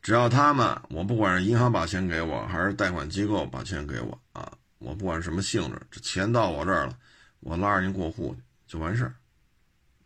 [0.01, 6.97] 只要他们，我不管是银行把钱给我，还是贷款机构把钱给我啊，我不管什么性质，这钱到我这儿了，
[7.39, 9.15] 我拉着您过户去就完事儿。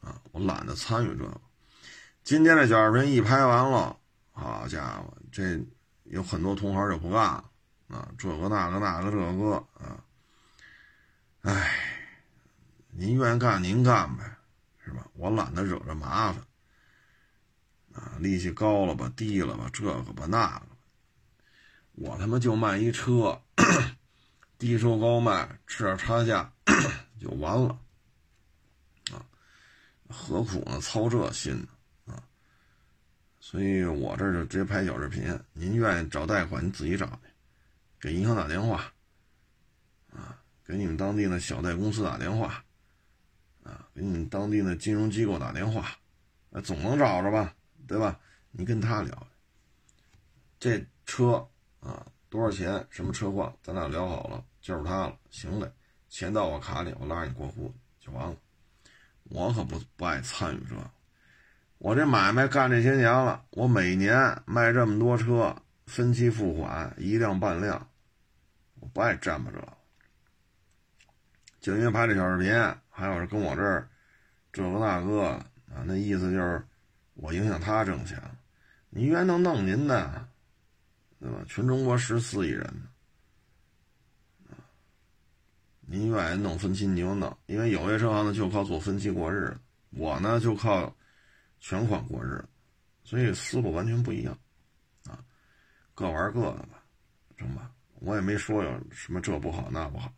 [0.01, 1.41] 啊，我懒得参与这个。
[2.23, 3.97] 今天这小视频一拍完了，
[4.31, 5.59] 好家伙，这
[6.03, 7.43] 有很多同行就不干了
[7.87, 8.07] 啊！
[8.17, 10.03] 这个那个那个这个啊，
[11.41, 11.71] 哎，
[12.91, 14.23] 您愿意干您干呗，
[14.83, 15.07] 是吧？
[15.13, 16.43] 我懒得惹这麻烦
[17.93, 18.13] 啊！
[18.19, 20.67] 利息高了吧，低了吧，这个吧那个，
[21.93, 23.41] 我他妈就卖一车，
[24.59, 26.51] 低收高卖，吃点差价
[27.19, 27.77] 就完了！
[30.09, 30.81] 何苦呢？
[30.81, 31.53] 操这心
[32.05, 32.13] 呢？
[32.13, 32.23] 啊
[33.39, 35.39] 所以我这就直接拍小视频。
[35.53, 37.29] 您愿意找贷款，你自己找去，
[37.99, 38.91] 给银行打电话，
[40.11, 42.63] 啊，给你们当地的小贷公司打电话，
[43.63, 45.97] 啊，给你们当地的金融机构打电话，
[46.51, 47.55] 啊，总能找着吧，
[47.87, 48.19] 对吧？
[48.51, 49.27] 你跟他聊，
[50.59, 51.47] 这车
[51.79, 55.71] 啊多少钱，什么车况，咱俩聊好了，就是他了，行嘞，
[56.09, 58.35] 钱到我卡里，我拉你过户就完了。
[59.29, 60.75] 我可不不爱参与这。
[61.77, 65.55] 我这买卖干这些年了，我每年卖这么多车，
[65.85, 67.87] 分期付款一辆半辆，
[68.79, 69.65] 我不爱沾巴这，
[71.61, 72.51] 就因为拍这小视频，
[72.89, 73.87] 还有是跟我这儿
[74.51, 75.27] 这个那个
[75.73, 76.61] 啊，那意思就是
[77.13, 78.21] 我影响他挣钱，
[78.89, 80.27] 你愿意弄您的，
[81.19, 81.37] 对吧？
[81.47, 82.67] 全中国十四亿人，
[85.89, 89.59] 您愿意弄分期你就弄，因为有些车行呢就靠做分期过日子，
[89.89, 90.95] 我呢就靠。
[91.61, 92.47] 全款过日子，
[93.03, 94.39] 所以思路完全不一样，
[95.09, 95.19] 啊，
[95.93, 96.81] 各玩各的吧，
[97.35, 97.69] 成吧？
[97.95, 100.09] 我也没说有什么这不好那不好，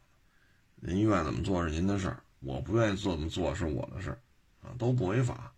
[0.76, 4.22] 您愿意怎么做是您的事儿，我不愿意做怎么做是我的事儿，
[4.62, 5.52] 啊，都不违法，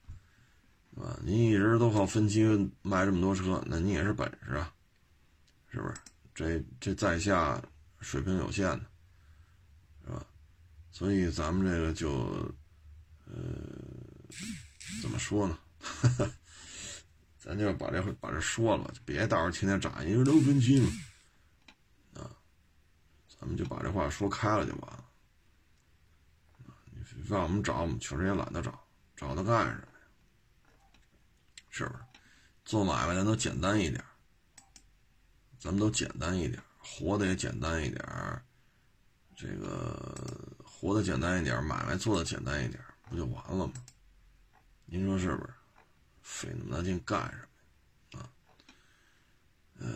[0.95, 2.45] 啊，您一直都靠分期
[2.81, 4.73] 卖这么多车，那你也是本事啊，
[5.69, 5.95] 是不是？
[6.33, 7.61] 这这在下
[7.99, 8.85] 水平有限的，
[10.93, 12.11] 所以咱们这个就，
[13.25, 13.33] 呃，
[15.01, 15.57] 怎么说呢？
[17.39, 20.89] 咱就把这把这说了，别到时候天天炸，因为都分期嘛，
[22.13, 22.29] 啊，
[23.27, 25.03] 咱们就把这话说开了就完了。
[27.27, 29.87] 让我们找，我们确实也懒得找，找他干什么呀？
[31.69, 31.99] 是不是？
[32.65, 34.03] 做买卖咱都简单一点，
[35.59, 38.05] 咱们都简单一点，活的也简单一点，
[39.35, 40.15] 这个
[40.83, 42.77] 活得简单一点，买卖做的简单一点，
[43.09, 43.73] 不就完了吗？
[44.85, 45.53] 您说是不是？
[46.21, 47.39] 费那么大劲干什
[48.11, 48.19] 么？
[48.19, 48.27] 啊，
[49.79, 49.87] 呃，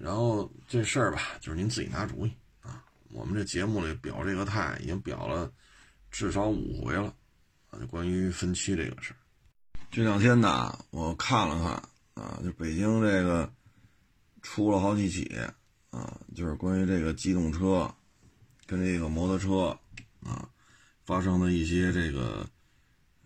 [0.00, 2.32] 然后这事儿吧，就是您自己拿主意
[2.62, 2.82] 啊。
[3.10, 5.52] 我们这节目里表这个态已经表了
[6.10, 7.14] 至少五回了
[7.70, 9.20] 啊，就关于分期这个事儿。
[9.90, 11.54] 这两天呢，我看了
[12.14, 13.52] 看啊，就北京这个
[14.40, 15.38] 出了好几起
[15.90, 17.94] 啊，就是关于这个机动车
[18.68, 19.78] 跟这个摩托车
[20.20, 20.46] 啊，
[21.02, 22.46] 发生的一些这个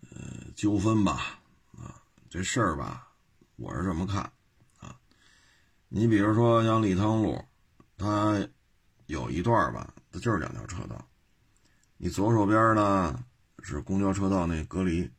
[0.09, 0.17] 呃
[0.55, 1.37] 纠纷吧，
[1.77, 3.09] 啊，这事儿吧，
[3.57, 4.21] 我是这么看
[4.79, 4.97] 啊。
[5.89, 7.43] 你比如说像立汤路，
[7.97, 8.47] 它
[9.07, 11.05] 有一段吧，它就是两条车道，
[11.97, 13.21] 你左手边呢
[13.61, 15.11] 是公交车道那隔离，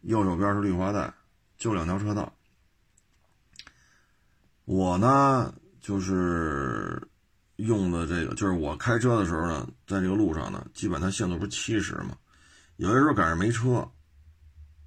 [0.00, 1.14] 右手边是绿化带，
[1.56, 2.34] 就两条车道。
[4.64, 7.06] 我呢就是
[7.56, 12.16] 用的这个，就是我开车的时候呢，在这个路上呢，基本它限速不是七十嘛，
[12.76, 13.88] 有些时候赶上没车，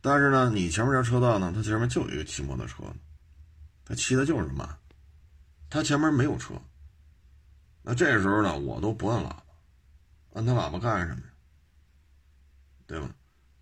[0.02, 2.96] 但是呢，你前面这车道呢，它前面就有一个骑摩托车的，
[3.86, 4.68] 他骑的就是慢，
[5.70, 6.54] 他前面没有车，
[7.84, 9.44] 那这时候呢，我都不按喇叭，
[10.34, 11.28] 按他喇叭干什么呀？
[12.86, 13.10] 对吧？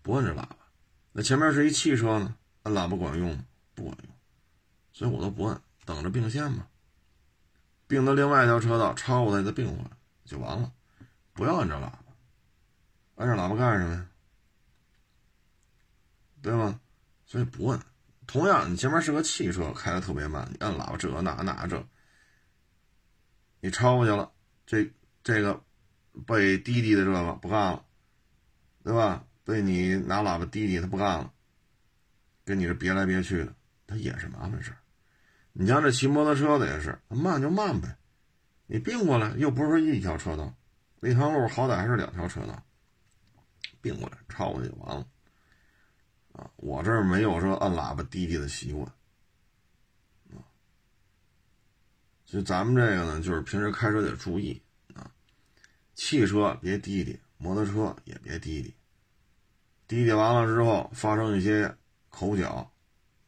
[0.02, 0.56] 不按这喇叭，
[1.12, 2.34] 那前面是一汽车呢，
[2.64, 3.44] 按喇叭管用吗？
[3.74, 4.12] 不管用，
[4.92, 5.60] 所以我都不按。
[5.84, 6.66] 等着并线嘛，
[7.86, 9.90] 并到另外一条车道，超过它再并回来
[10.24, 10.72] 就完了，
[11.32, 12.04] 不要按着喇叭，
[13.16, 14.08] 按着喇叭干什么呀？
[16.42, 16.80] 对吗？
[17.26, 17.80] 所以不问。
[18.26, 21.86] 同样，你前面是个汽车，开的特别慢，你按喇叭这那那这，
[23.60, 24.32] 你超过去了，
[24.66, 25.62] 这这个
[26.26, 27.84] 被滴滴的这个不干了，
[28.82, 29.24] 对吧？
[29.44, 31.32] 被你拿喇叭滴滴，他不干了，
[32.44, 33.54] 跟你这别来别去的，
[33.86, 34.78] 他也是麻烦事儿。
[35.58, 37.96] 你像这骑摩托车的也是，慢就慢呗，
[38.66, 40.54] 你并过来又不是一条车道，
[41.00, 42.62] 那条路好歹还是两条车道，
[43.80, 45.06] 并过来超过去就完了。
[46.32, 48.86] 啊，我这儿没有说按喇叭滴滴的习惯，
[50.34, 50.44] 啊，
[52.26, 54.60] 所以咱们这个呢，就是平时开车得注意
[54.94, 55.10] 啊，
[55.94, 58.74] 汽车别滴滴，摩托车也别滴滴，
[59.88, 61.74] 滴滴完了之后发生一些
[62.10, 62.70] 口角。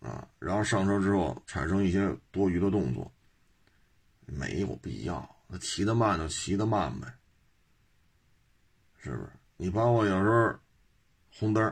[0.00, 3.10] 啊，然后上车之后产生一些多余的动作，
[4.26, 5.36] 没有必要。
[5.48, 7.12] 那骑得慢就骑得慢呗，
[8.98, 9.30] 是不是？
[9.56, 10.54] 你包括有时候
[11.38, 11.64] 红灯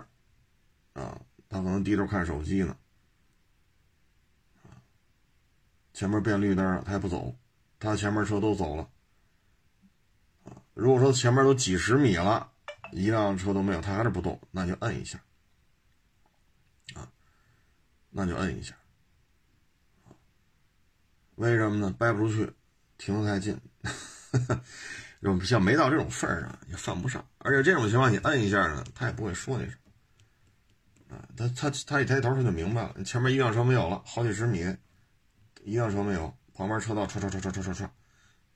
[0.94, 2.76] 啊，他可能低头看手机呢，
[5.92, 7.36] 前面变绿灯了，他也不走，
[7.78, 8.88] 他前面车都走了，
[10.44, 12.50] 啊，如果说前面都几十米了，
[12.92, 15.20] 一辆车都没有，他还是不动，那就摁一下。
[18.18, 18.74] 那就摁一下，
[21.34, 21.94] 为什么呢？
[21.98, 22.50] 掰不出去，
[22.96, 23.60] 停得太近，
[25.44, 27.22] 像没到这种份儿上也犯不上。
[27.36, 29.76] 而且这种情况你摁一下呢，他也不会说你什
[31.10, 34.60] 么，啊，他他他一抬头他就明白了，前面一辆车没有了，好几十米，
[35.62, 37.84] 一辆车没有，旁边车道唰唰唰唰唰唰唰，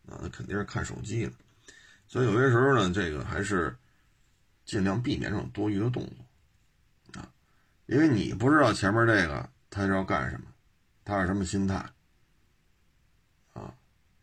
[0.06, 1.32] 啊，那肯定是看手机了。
[2.06, 3.76] 所以有些时候呢，这个还是
[4.64, 6.24] 尽量避免这种多余的动作。
[7.90, 10.46] 因为你不知道前面这个他是要干什么，
[11.04, 11.74] 他是什么心态
[13.52, 13.74] 啊？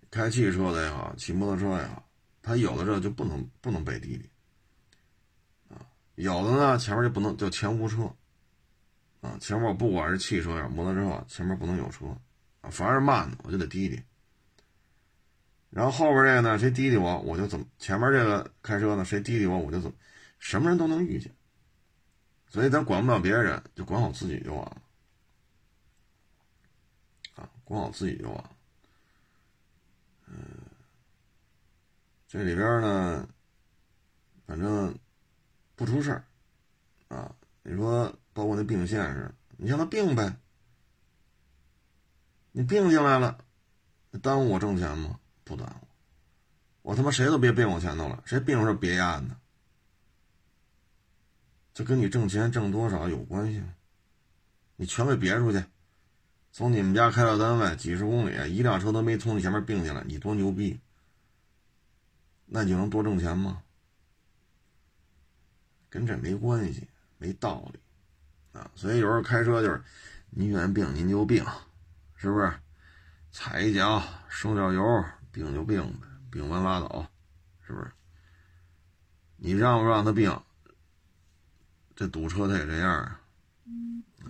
[0.09, 2.09] 开汽车的也好，骑摩托车也好，
[2.41, 4.29] 他有的时候就不能不能背滴滴
[5.67, 5.83] 啊，
[6.15, 8.09] 有的呢前面就不能叫前无车
[9.19, 12.05] 啊，前面不管是汽车呀、摩托车，前面不能有车
[12.61, 14.01] 啊，凡是慢的我就得滴滴。
[15.69, 19.97] 然后后边这个呢，谁滴滴我我就怎么，前面这个开车呢，谁滴滴我我就怎么，
[20.39, 21.29] 什么人都能遇见。
[22.57, 24.81] 所以咱管不了别人，就管好自己就完了，
[27.35, 28.49] 啊，管好自己就完了。
[30.25, 30.35] 嗯，
[32.27, 33.29] 这里边呢，
[34.47, 34.97] 反正
[35.75, 36.25] 不出事儿，
[37.09, 40.35] 啊，你说包括那并线似的，你让他并呗，
[42.53, 43.37] 你并进来了，
[44.23, 45.19] 耽误我挣钱吗？
[45.43, 45.87] 不耽误，
[46.81, 49.39] 我他妈谁都别并我前头了，谁并着别压的。
[51.77, 53.67] 这跟你挣钱挣多少有关系吗？
[54.77, 55.63] 你全给别出去，
[56.51, 60.79] 从你们家开到单位几十公里，一辆车都没从你前面并进来，你多牛逼？
[62.47, 63.61] 那你能多挣钱吗？
[65.87, 66.87] 跟这没关系，
[67.19, 67.79] 没道理
[68.57, 68.71] 啊！
[68.73, 69.79] 所以有时候开车就是，
[70.31, 71.45] 您愿意并您就并，
[72.15, 72.51] 是不是？
[73.31, 77.07] 踩一脚，收点油，并就并呗，并完拉倒，
[77.61, 77.91] 是不是？
[79.35, 80.31] 你让不让他并？
[81.97, 83.19] 这堵车他也这样啊，
[84.23, 84.29] 啊，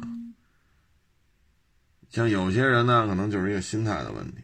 [2.10, 4.42] 像有些人呢，可能就是一个心态的问题，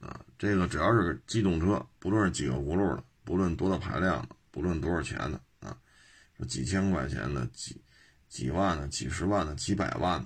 [0.00, 5.78] 啊，这个只要是机动车，不论是几个轱辘的，不论多大排量的，不论多少钱的，啊，
[6.36, 7.80] 说几千块钱的、几
[8.28, 10.20] 几万的、几十万的、几百万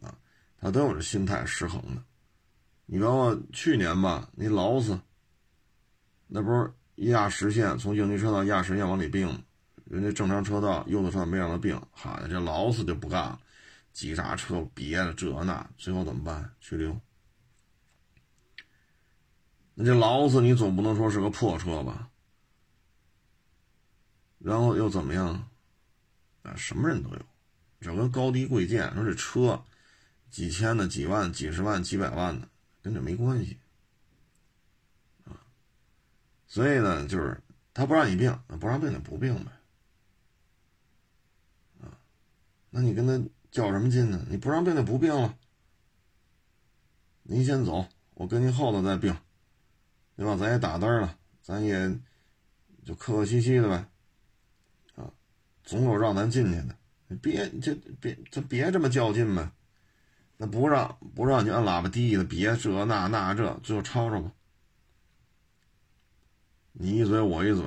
[0.00, 0.16] 的，啊，
[0.58, 2.02] 他都有这心态失衡的。
[2.86, 4.98] 你包括去年吧，那劳斯，
[6.26, 9.42] 那不是压实线从应急车道压实线往里并吗？
[9.92, 13.38] 人家正常车道，右侧车道没让他并，好，这劳斯就不干了，
[13.92, 16.50] 急刹车别了这那，最后怎么办？
[16.60, 16.98] 去溜。
[19.74, 22.08] 那这劳斯你总不能说是个破车吧？
[24.38, 25.46] 然后又怎么样？
[26.42, 27.22] 啊，什么人都有，
[27.78, 29.62] 这跟高低贵贱，说这车
[30.30, 32.48] 几千的、几万、几十万、几百万的，
[32.80, 33.58] 跟这没关系
[35.26, 35.36] 啊。
[36.46, 37.38] 所以呢，就是
[37.74, 39.52] 他不让你病，那不让病就不病呗。
[41.80, 41.98] 啊，
[42.74, 44.26] 那你跟他较什么劲呢？
[44.30, 45.38] 你不让病就不病了。
[47.22, 49.14] 您先走，我跟您后头再病，
[50.16, 50.34] 对吧？
[50.36, 51.94] 咱也打灯了，咱也
[52.82, 53.86] 就客客气气的呗。
[54.94, 55.12] 啊
[55.62, 56.74] 总有让咱进去的，
[57.20, 59.52] 别就别就别这么较劲呗。
[60.38, 64.32] 那不让不让，你按喇叭低的，别这那那这，最后吵吵吧。
[66.72, 67.64] 你一嘴我一嘴，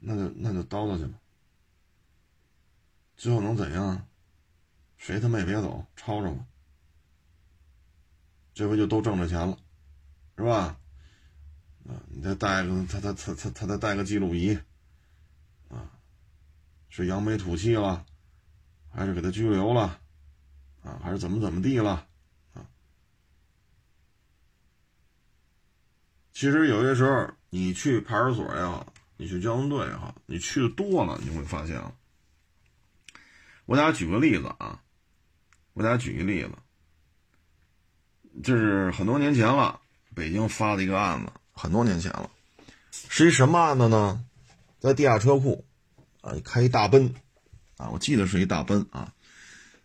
[0.00, 1.20] 那就那就叨叨去吧。
[3.16, 4.06] 最后能怎样？
[4.96, 6.46] 谁他妈也别走，吵吵吧。
[8.54, 9.58] 这回就都挣着钱了，
[10.36, 10.78] 是吧？
[11.86, 14.58] 啊，你再带个他他他他他再带个记录仪。
[16.88, 18.06] 是扬眉吐气了，
[18.88, 20.00] 还是给他拘留了，
[20.82, 22.08] 啊，还是怎么怎么地了，
[22.54, 22.64] 啊？
[26.32, 31.78] 其实有些时候，你去派出所也好，你去交通队也好，你去的多了，你会发现，
[33.66, 34.80] 我给大家举个例子啊，
[35.74, 36.50] 我给大家举一例子，
[38.42, 39.80] 这是很多年前了，
[40.14, 42.30] 北京发的一个案子，很多年前了，
[42.90, 44.24] 是一什么案子呢？
[44.80, 45.64] 在地下车库。
[46.22, 47.14] 啊，开一大奔，
[47.76, 49.14] 啊，我记得是一大奔啊，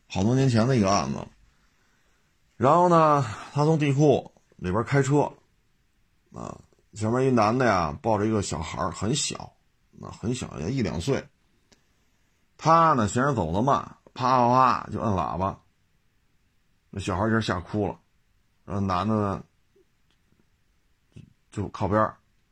[0.08, 1.20] 好多年前的一个案子。
[2.58, 3.24] 然后呢，
[3.54, 5.32] 他从地库里边开车，
[6.34, 6.60] 啊，
[6.96, 9.56] 前面一男的呀，抱着一个小孩很小，
[10.02, 11.24] 啊，很小，也一两岁。
[12.64, 15.60] 他呢，嫌人走的慢，啪啪啪就摁喇叭，
[16.92, 18.00] 那小孩一下吓哭了，
[18.66, 19.44] 然后男的呢，
[21.50, 22.00] 就靠边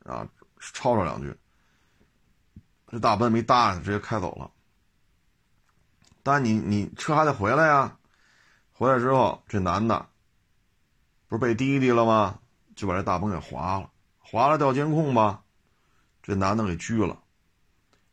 [0.04, 0.26] 啊，
[0.58, 1.32] 吵吵两句。
[2.88, 4.50] 这大奔没搭上，直接开走了。
[6.24, 7.96] 但你你车还得回来呀，
[8.72, 10.08] 回来之后，这男的
[11.28, 12.40] 不是被滴滴了吗？
[12.74, 13.88] 就把这大奔给划了，
[14.18, 15.44] 划了调监控吧，
[16.20, 17.16] 这男的给拘了。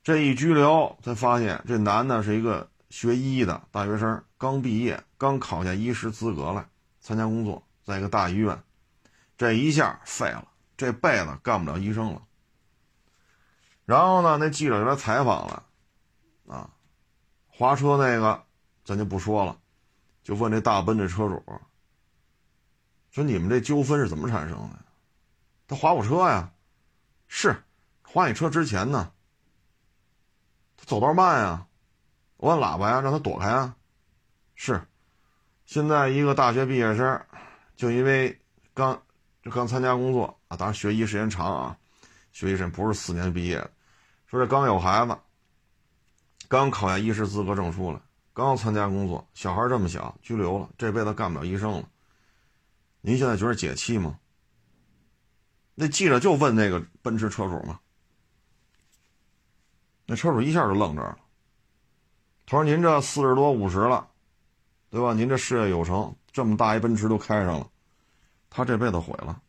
[0.07, 6.65] 这一拘留，才发现这男的是一个学医的大学生，刚毕业，刚考下医师资格来
[7.01, 8.57] 参加工作，在一个大医院，
[9.37, 10.47] 这一下废了，
[10.77, 12.21] 这辈子干不了医生了。
[13.83, 15.63] 然后呢，那记者就来采访了，
[16.47, 16.69] 啊，
[17.47, 18.45] 划车那个
[18.85, 19.59] 咱就不说了，
[20.23, 21.43] 就问这大奔这车主，
[23.11, 24.79] 说你们这纠纷是怎么产生的？
[25.67, 26.49] 他划我车呀，
[27.27, 27.61] 是
[28.03, 29.11] 划你车之前呢，
[30.87, 31.67] 走道慢呀，
[32.37, 33.75] 我按喇叭呀，让他躲开啊，
[34.55, 34.81] 是，
[35.65, 37.21] 现在一个大学毕业生，
[37.75, 38.39] 就因为
[38.73, 39.03] 刚
[39.43, 41.77] 就刚参加工作啊，当然学医时间长啊，
[42.31, 43.69] 学医时不是四年毕业的。
[44.27, 45.17] 说这刚有孩子，
[46.47, 48.01] 刚考下医师资格证书了，
[48.33, 51.83] 刚参加工作，小孩这么小，拘留了，这辈子干不了医生了。
[53.01, 54.17] 您现在觉得解气吗？
[55.75, 57.77] 那记者就问那个奔驰车主嘛，
[60.07, 61.19] 那车主一下就愣这儿了。
[62.45, 64.09] 他说：“您这四十多五十了，
[64.89, 65.13] 对吧？
[65.13, 67.69] 您这事业有成，这么大一奔驰都开上了，
[68.49, 69.41] 他这辈子毁了。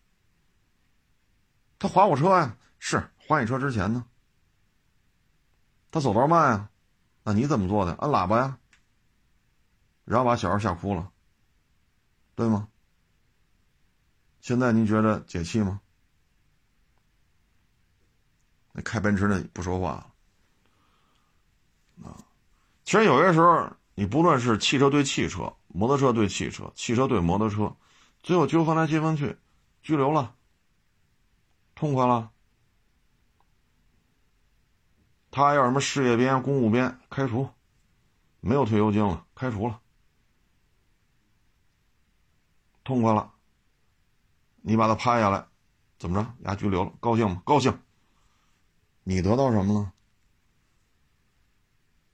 [1.79, 4.05] 他划我车呀，是划你车之前呢。”
[5.93, 6.71] 他走道慢啊，
[7.23, 7.93] 那你怎么做的？
[7.95, 8.59] 按喇叭呀，
[10.05, 11.13] 然后把小孩吓哭了，
[12.35, 12.69] 对吗？
[14.41, 15.81] 现在您觉得解气吗？
[18.73, 20.13] 那开奔驰的不说话了
[22.05, 22.17] 啊。
[22.85, 27.77] 其实有些时候，你不论是汽车对汽车、摩托车对汽车、汽车对摩托车，
[28.23, 29.37] 最后纠纷来纠纷去，
[29.83, 30.35] 拘留了，
[31.75, 32.31] 痛快了。
[35.31, 37.49] 他要什么事业编、公务编，开除，
[38.41, 39.81] 没有退休金了，开除了，
[42.83, 43.33] 痛快了。
[44.63, 45.47] 你把他拍下来，
[45.99, 46.35] 怎么着？
[46.45, 47.43] 押拘留了，高兴吗？
[47.45, 47.79] 高兴。
[49.05, 49.93] 你得到什么了？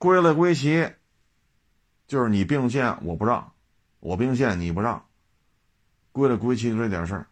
[0.05, 0.93] 归了归齐，
[2.05, 3.53] 就是你并线我不让，
[3.99, 5.03] 我并线你不让，
[6.11, 7.27] 归了归齐就这点事儿，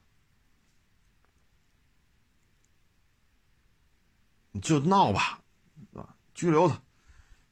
[4.51, 5.39] 你就闹吧。
[5.93, 6.73] 啊拘留他，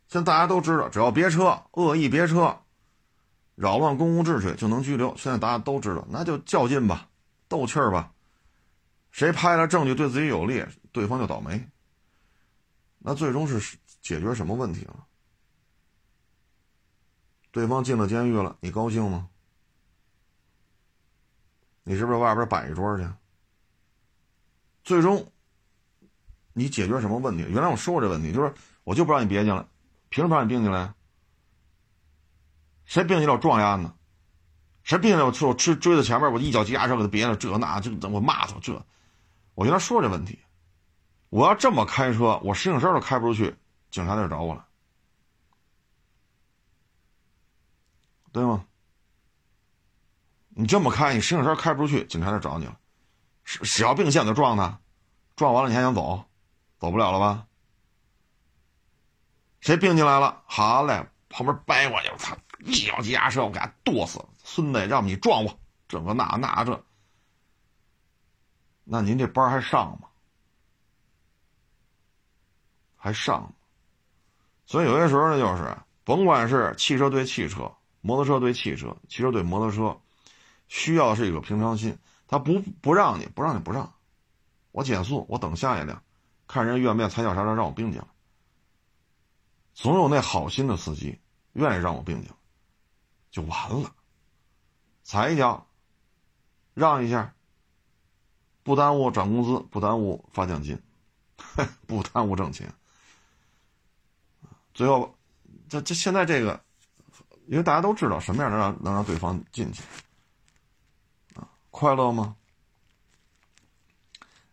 [0.07, 2.59] 现在大家都知道，只要别车，恶意别车，
[3.53, 5.15] 扰乱公共秩序就能拘留。
[5.17, 7.07] 现在大家都知道，那就较劲吧，
[7.47, 8.11] 斗气儿吧，
[9.11, 11.69] 谁拍了证据对自己有利，对方就倒霉。
[12.97, 15.05] 那最终是解决什么问题了？
[17.51, 19.27] 对方进了监狱了，你高兴吗？
[21.83, 23.07] 你是不是外边摆一桌去？
[24.83, 25.31] 最终
[26.53, 27.43] 你解决什么问题？
[27.49, 29.65] 原来我说过这问题，就是我就不让你别进来，
[30.09, 30.93] 凭什么让你并进来？
[32.85, 33.93] 谁并进来我撞丫呢？
[34.83, 38.85] 谁并进来我我追追到前面，我一脚急刹车给他别了，这那这我骂他这。
[39.53, 40.39] 我原来说这问题，
[41.29, 43.55] 我要这么开车，我石景山都开不出去，
[43.91, 44.65] 警察就找我了，
[48.31, 48.65] 对吗？
[50.49, 52.77] 你这么开，你石景山开不出去，警察就找你了。
[53.43, 54.79] 是只要并线就撞他，
[55.35, 56.23] 撞完了你还想走，
[56.79, 57.47] 走不了了吧？
[59.61, 60.41] 谁并进来了？
[60.45, 62.37] 好嘞，旁边掰过去，我操！
[62.59, 64.23] 一脚急刹车，我给他剁死！
[64.43, 66.83] 孙子，要不你撞我，这个那那这，
[68.83, 70.07] 那您这班还上吗？
[72.95, 73.51] 还上？
[74.65, 77.71] 所以有些时候呢，就是甭管是汽车对汽车，
[78.01, 79.99] 摩托车对汽车，汽车对摩托车，
[80.67, 81.97] 需要是一个平常心。
[82.27, 83.93] 他不不让你不让你不让，
[84.71, 86.01] 我减速，我等下一辆，
[86.47, 88.07] 看人愿不愿踩脚刹车让我并进来。
[89.73, 91.19] 总有那好心的司机
[91.53, 92.35] 愿意让我并进来，
[93.31, 93.93] 就完了。
[95.03, 95.67] 踩一脚，
[96.73, 97.33] 让一下，
[98.63, 100.81] 不耽误涨工资，不耽误发奖金，
[101.85, 102.73] 不耽误挣钱。
[104.73, 105.13] 最后，
[105.67, 106.63] 这这现在这个，
[107.51, 109.83] 因为大家都知道什么样能让能让对方进去。
[111.35, 112.33] 啊快乐吗？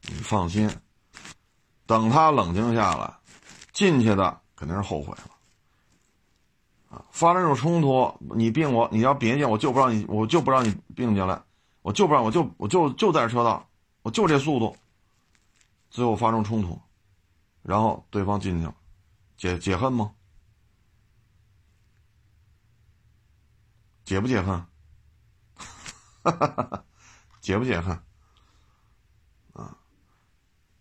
[0.02, 0.68] 你放心，
[1.86, 3.14] 等他冷静下来，
[3.72, 5.30] 进去的肯定是后悔了。
[6.90, 11.40] 啊，发生这种冲突，你并我，你要别进，我就不让你，我就不让你并进来，
[11.82, 13.64] 我就不让，我就我就就在车道，
[14.02, 14.76] 我就这速度，
[15.88, 16.76] 最后发生冲突，
[17.62, 18.74] 然后对方进去了，
[19.36, 20.10] 解解恨吗？
[24.08, 24.64] 解不解恨？
[27.42, 27.94] 解不解恨？
[29.52, 29.76] 啊，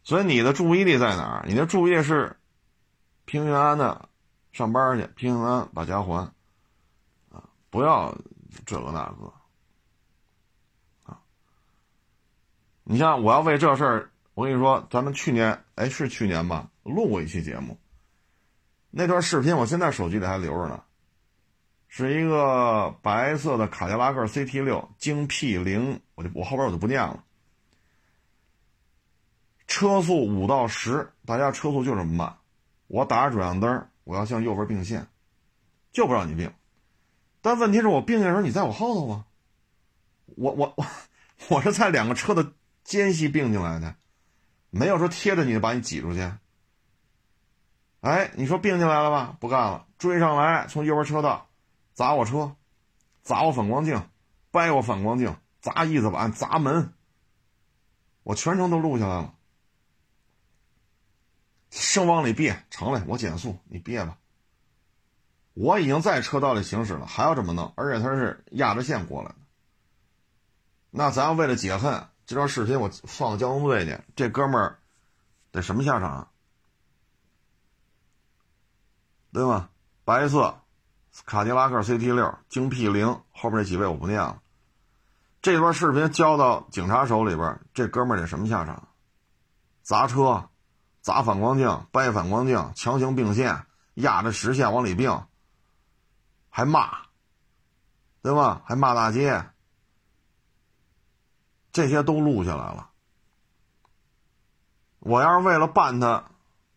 [0.02, 1.46] 所以你的注意力在哪儿？
[1.46, 2.38] 你的注意力是
[3.26, 4.08] 平平安安的
[4.54, 6.32] 上班去，平平安安把家还，
[7.30, 8.18] 啊，不要
[8.66, 9.34] 这个那个，
[12.86, 17.78] 你像我要为这事儿，我跟你说，咱们去年哎是去年吧，录过一期节目，
[18.90, 20.82] 那段视频我现在手机里还留着呢。
[21.88, 27.24] 是一个白色的卡迪拉克 CT 六精 P 零，我就我后边我就不念了。
[29.68, 32.38] 车速五到十，大家车速就这么慢。
[32.88, 35.08] 我打着转向灯，我要向右边并线，
[35.92, 36.52] 就不让你并。
[37.42, 39.26] 但问题是我并的时候你在我后头啊？
[40.36, 40.86] 我我我
[41.50, 43.96] 我是在两个车的间隙并进来的，
[44.70, 46.32] 没有说贴着你把你挤出去。
[48.02, 49.38] 哎，你说并进来了吧？
[49.40, 51.47] 不干了，追上来从右边车道。
[51.98, 52.56] 砸我车，
[53.24, 54.08] 砸我反光镜，
[54.52, 56.94] 掰我反光镜，砸椅子板，砸门，
[58.22, 59.34] 我全程都录下来了。
[61.72, 64.20] 生往里别，成嘞，我减速，你别吧。
[65.56, 69.36] 我已经在车道里行驶了，还要怎么弄，而且他是压着线过来的。
[70.92, 74.78] 那咱要为了解恨，这段视频我放交通队去，这哥们儿
[75.52, 76.30] 得什么下场？
[79.32, 79.72] 对吧？
[80.06, 80.62] 白色。
[81.26, 84.42] 卡迪拉克 CT 六精 P 零后面这几位我不念了。
[85.42, 88.88] 这段视频交到警察手里边，这哥们儿得什么下场？
[89.82, 90.50] 砸车，
[91.02, 93.66] 砸反光镜，掰反光镜，强行并线，
[93.96, 95.24] 压着实线往里并，
[96.50, 96.98] 还骂，
[98.22, 98.62] 对吧？
[98.66, 99.50] 还骂大街，
[101.72, 102.90] 这些都录下来了。
[105.00, 106.26] 我要是为了办他，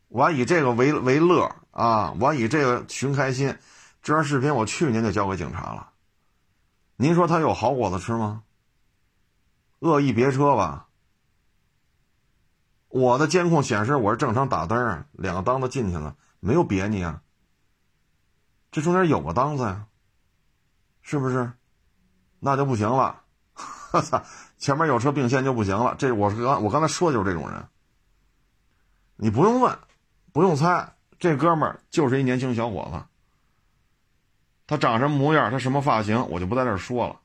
[0.08, 3.56] 我以这个为为乐啊，我以这个寻开心。
[4.02, 5.90] 这段视频我去年就交给警察了，
[6.96, 8.42] 您说他有好果子吃吗？
[9.80, 10.88] 恶意别车吧？
[12.88, 17.22] 我的监控显示我是正常打灯，两个档子进去了，没有别你啊。
[18.70, 19.86] 这中间有个档子呀，
[21.02, 21.52] 是不是？
[22.38, 23.22] 那就不行了，
[23.92, 24.22] 我操！
[24.56, 25.94] 前面有车并线就不行了。
[25.98, 27.68] 这我是刚我刚才说的就是这种人，
[29.16, 29.78] 你不用问，
[30.32, 33.02] 不用猜，这哥们儿就是一年轻小伙子。
[34.70, 37.20] 他长什么模样，他什么发型，我就不在这说了，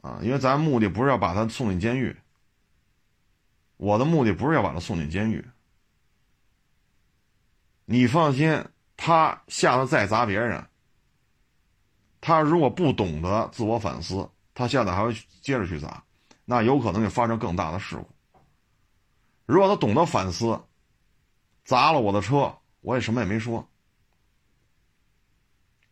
[0.00, 2.16] 啊，因为咱目的不是要把他送进监狱，
[3.76, 5.44] 我的目的不是要把他送进监狱。
[7.84, 8.64] 你放心，
[8.96, 10.64] 他下次再砸别人，
[12.20, 15.12] 他如果不懂得自我反思，他下次还会
[15.42, 16.04] 接着去砸，
[16.44, 18.08] 那有可能就发生更大的事故。
[19.46, 20.62] 如果他懂得反思，
[21.64, 23.68] 砸了我的车，我也什么也没说。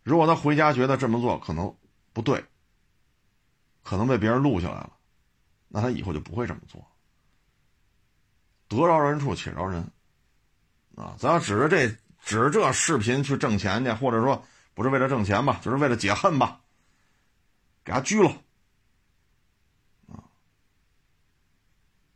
[0.05, 1.75] 如果他回家觉得这么做可能
[2.13, 2.45] 不对，
[3.83, 4.93] 可能被别人录下来了，
[5.67, 6.87] 那他以后就不会这么做。
[8.69, 9.83] 得饶人处且饶人，
[10.95, 11.17] 啊！
[11.19, 11.89] 咱要指着这
[12.23, 14.45] 指着这视频去挣钱去，或者说
[14.75, 16.61] 不是为了挣钱吧，就是为了解恨吧，
[17.83, 18.31] 给他拘了
[20.09, 20.21] 啊！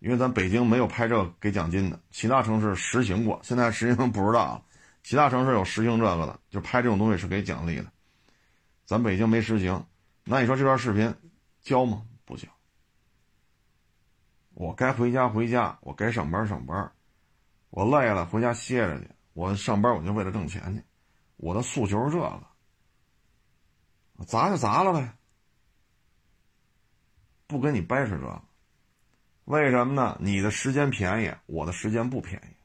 [0.01, 4.62] 因为咱北京没有拍这个给奖金的，其他城市实行过，现在实行不知道。
[5.09, 7.90] 其他城市有实行这个的，就拍这种东西是给奖励的，
[8.85, 9.86] 咱北京没实行。
[10.22, 11.14] 那你说这段视频
[11.62, 12.06] 交吗？
[12.26, 12.47] 不交。
[14.51, 16.93] 我该回家回家，我该上班上班，
[17.70, 19.09] 我累了回家歇着去。
[19.32, 20.85] 我上班我就为了挣钱去，
[21.39, 22.47] 我的诉求是这个，
[24.26, 25.16] 砸就砸了呗，
[27.47, 28.43] 不跟你掰扯这个。
[29.47, 30.18] 为什么呢？
[30.20, 32.57] 你的时间便宜，我的时间不便宜。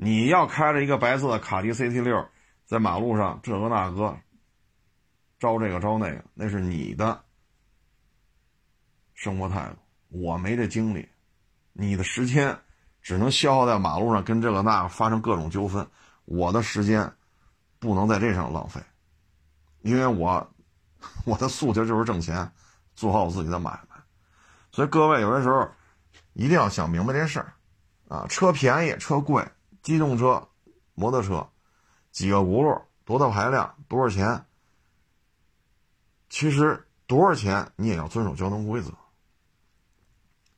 [0.00, 2.24] 你要开着一个白色的卡迪 CT 六，
[2.64, 4.16] 在马路上这个那个
[5.40, 7.20] 招这个招那个，那是你的
[9.12, 9.76] 生活态度。
[10.10, 11.08] 我没这精力，
[11.72, 12.56] 你的时间
[13.02, 15.84] 只能消耗在马路上跟这个那个发生各种纠纷。
[16.26, 17.12] 我的时间
[17.80, 18.80] 不能在这上浪费，
[19.80, 20.48] 因为我
[21.26, 22.48] 我的诉求就是挣钱，
[22.94, 23.96] 做好我自己的买卖。
[24.70, 25.68] 所以各位有的时候
[26.34, 27.52] 一定要想明白这事儿
[28.06, 29.44] 啊，车便宜车贵。
[29.88, 30.46] 机动车、
[30.92, 31.48] 摩托车，
[32.12, 34.44] 几个轱辘，多大排量，多少钱？
[36.28, 38.92] 其实多少钱你也要遵守交通规则。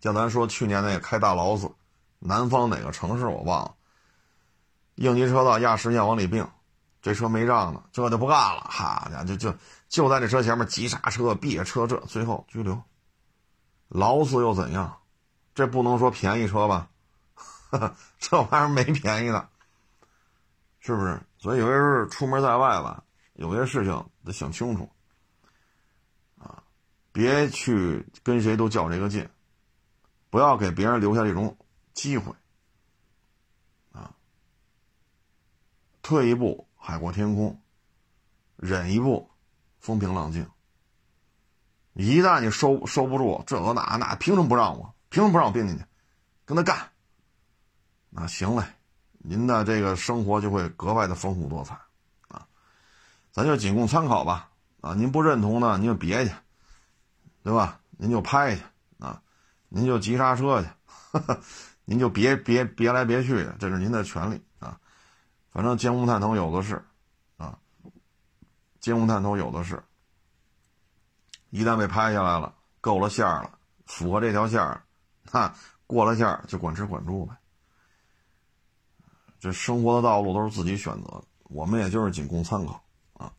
[0.01, 1.70] 像咱说去年那个开大劳斯，
[2.19, 3.77] 南方哪个城市我忘了，
[4.97, 6.44] 应急车道压实线往里并，
[7.01, 9.55] 这车没让呢，这就不干了，哈家伙就就
[9.89, 12.82] 就在这车前面急刹车、别车，这最后拘留。
[13.86, 14.98] 劳斯又怎样？
[15.55, 16.90] 这不能说便宜车吧？
[18.19, 19.49] 这玩意儿没便宜的，
[20.81, 21.21] 是不是？
[21.39, 24.91] 所以有些时候出门在外吧，有些事情得想清楚，
[26.39, 26.63] 啊，
[27.13, 29.29] 别去跟谁都较这个劲，
[30.31, 31.57] 不要给别人留下这种
[31.95, 32.33] 机会，
[33.93, 34.15] 啊，
[36.03, 37.61] 退一步海阔天空，
[38.57, 39.31] 忍一步
[39.79, 40.47] 风平浪静。
[41.95, 44.95] 一旦你收收不住这个那那，凭什么不让我？
[45.09, 45.85] 凭什么不让我并进去？
[46.45, 46.91] 跟他干！
[48.11, 48.65] 那行嘞，
[49.19, 51.78] 您的这个生活就会格外的丰富多彩，
[52.28, 52.45] 啊，
[53.31, 54.51] 咱就仅供参考吧，
[54.81, 56.35] 啊，您不认同呢，您就别去，
[57.45, 57.81] 对吧？
[57.97, 58.62] 您就拍去，
[58.99, 59.23] 啊，
[59.69, 60.69] 您就急刹车去，
[61.85, 64.78] 您就别别别来别去，这是您的权利啊。
[65.51, 66.85] 反正监控探头有的是，
[67.37, 67.59] 啊，
[68.81, 69.82] 监控探头有的是，
[71.51, 74.81] 一旦被拍下来了，够了线了，符合这条线，
[75.31, 75.55] 那
[75.87, 77.37] 过了线就管吃管住呗。
[79.41, 82.81] 这生活的道路都是自己选择的，我们也就是仅供参考
[83.15, 83.33] 啊。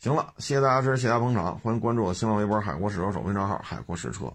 [0.00, 4.32] 行了，谢谢大家支持，谢谢大家捧场，欢迎关注我新浪微博“海阔试车”手机账号“海阔试车”。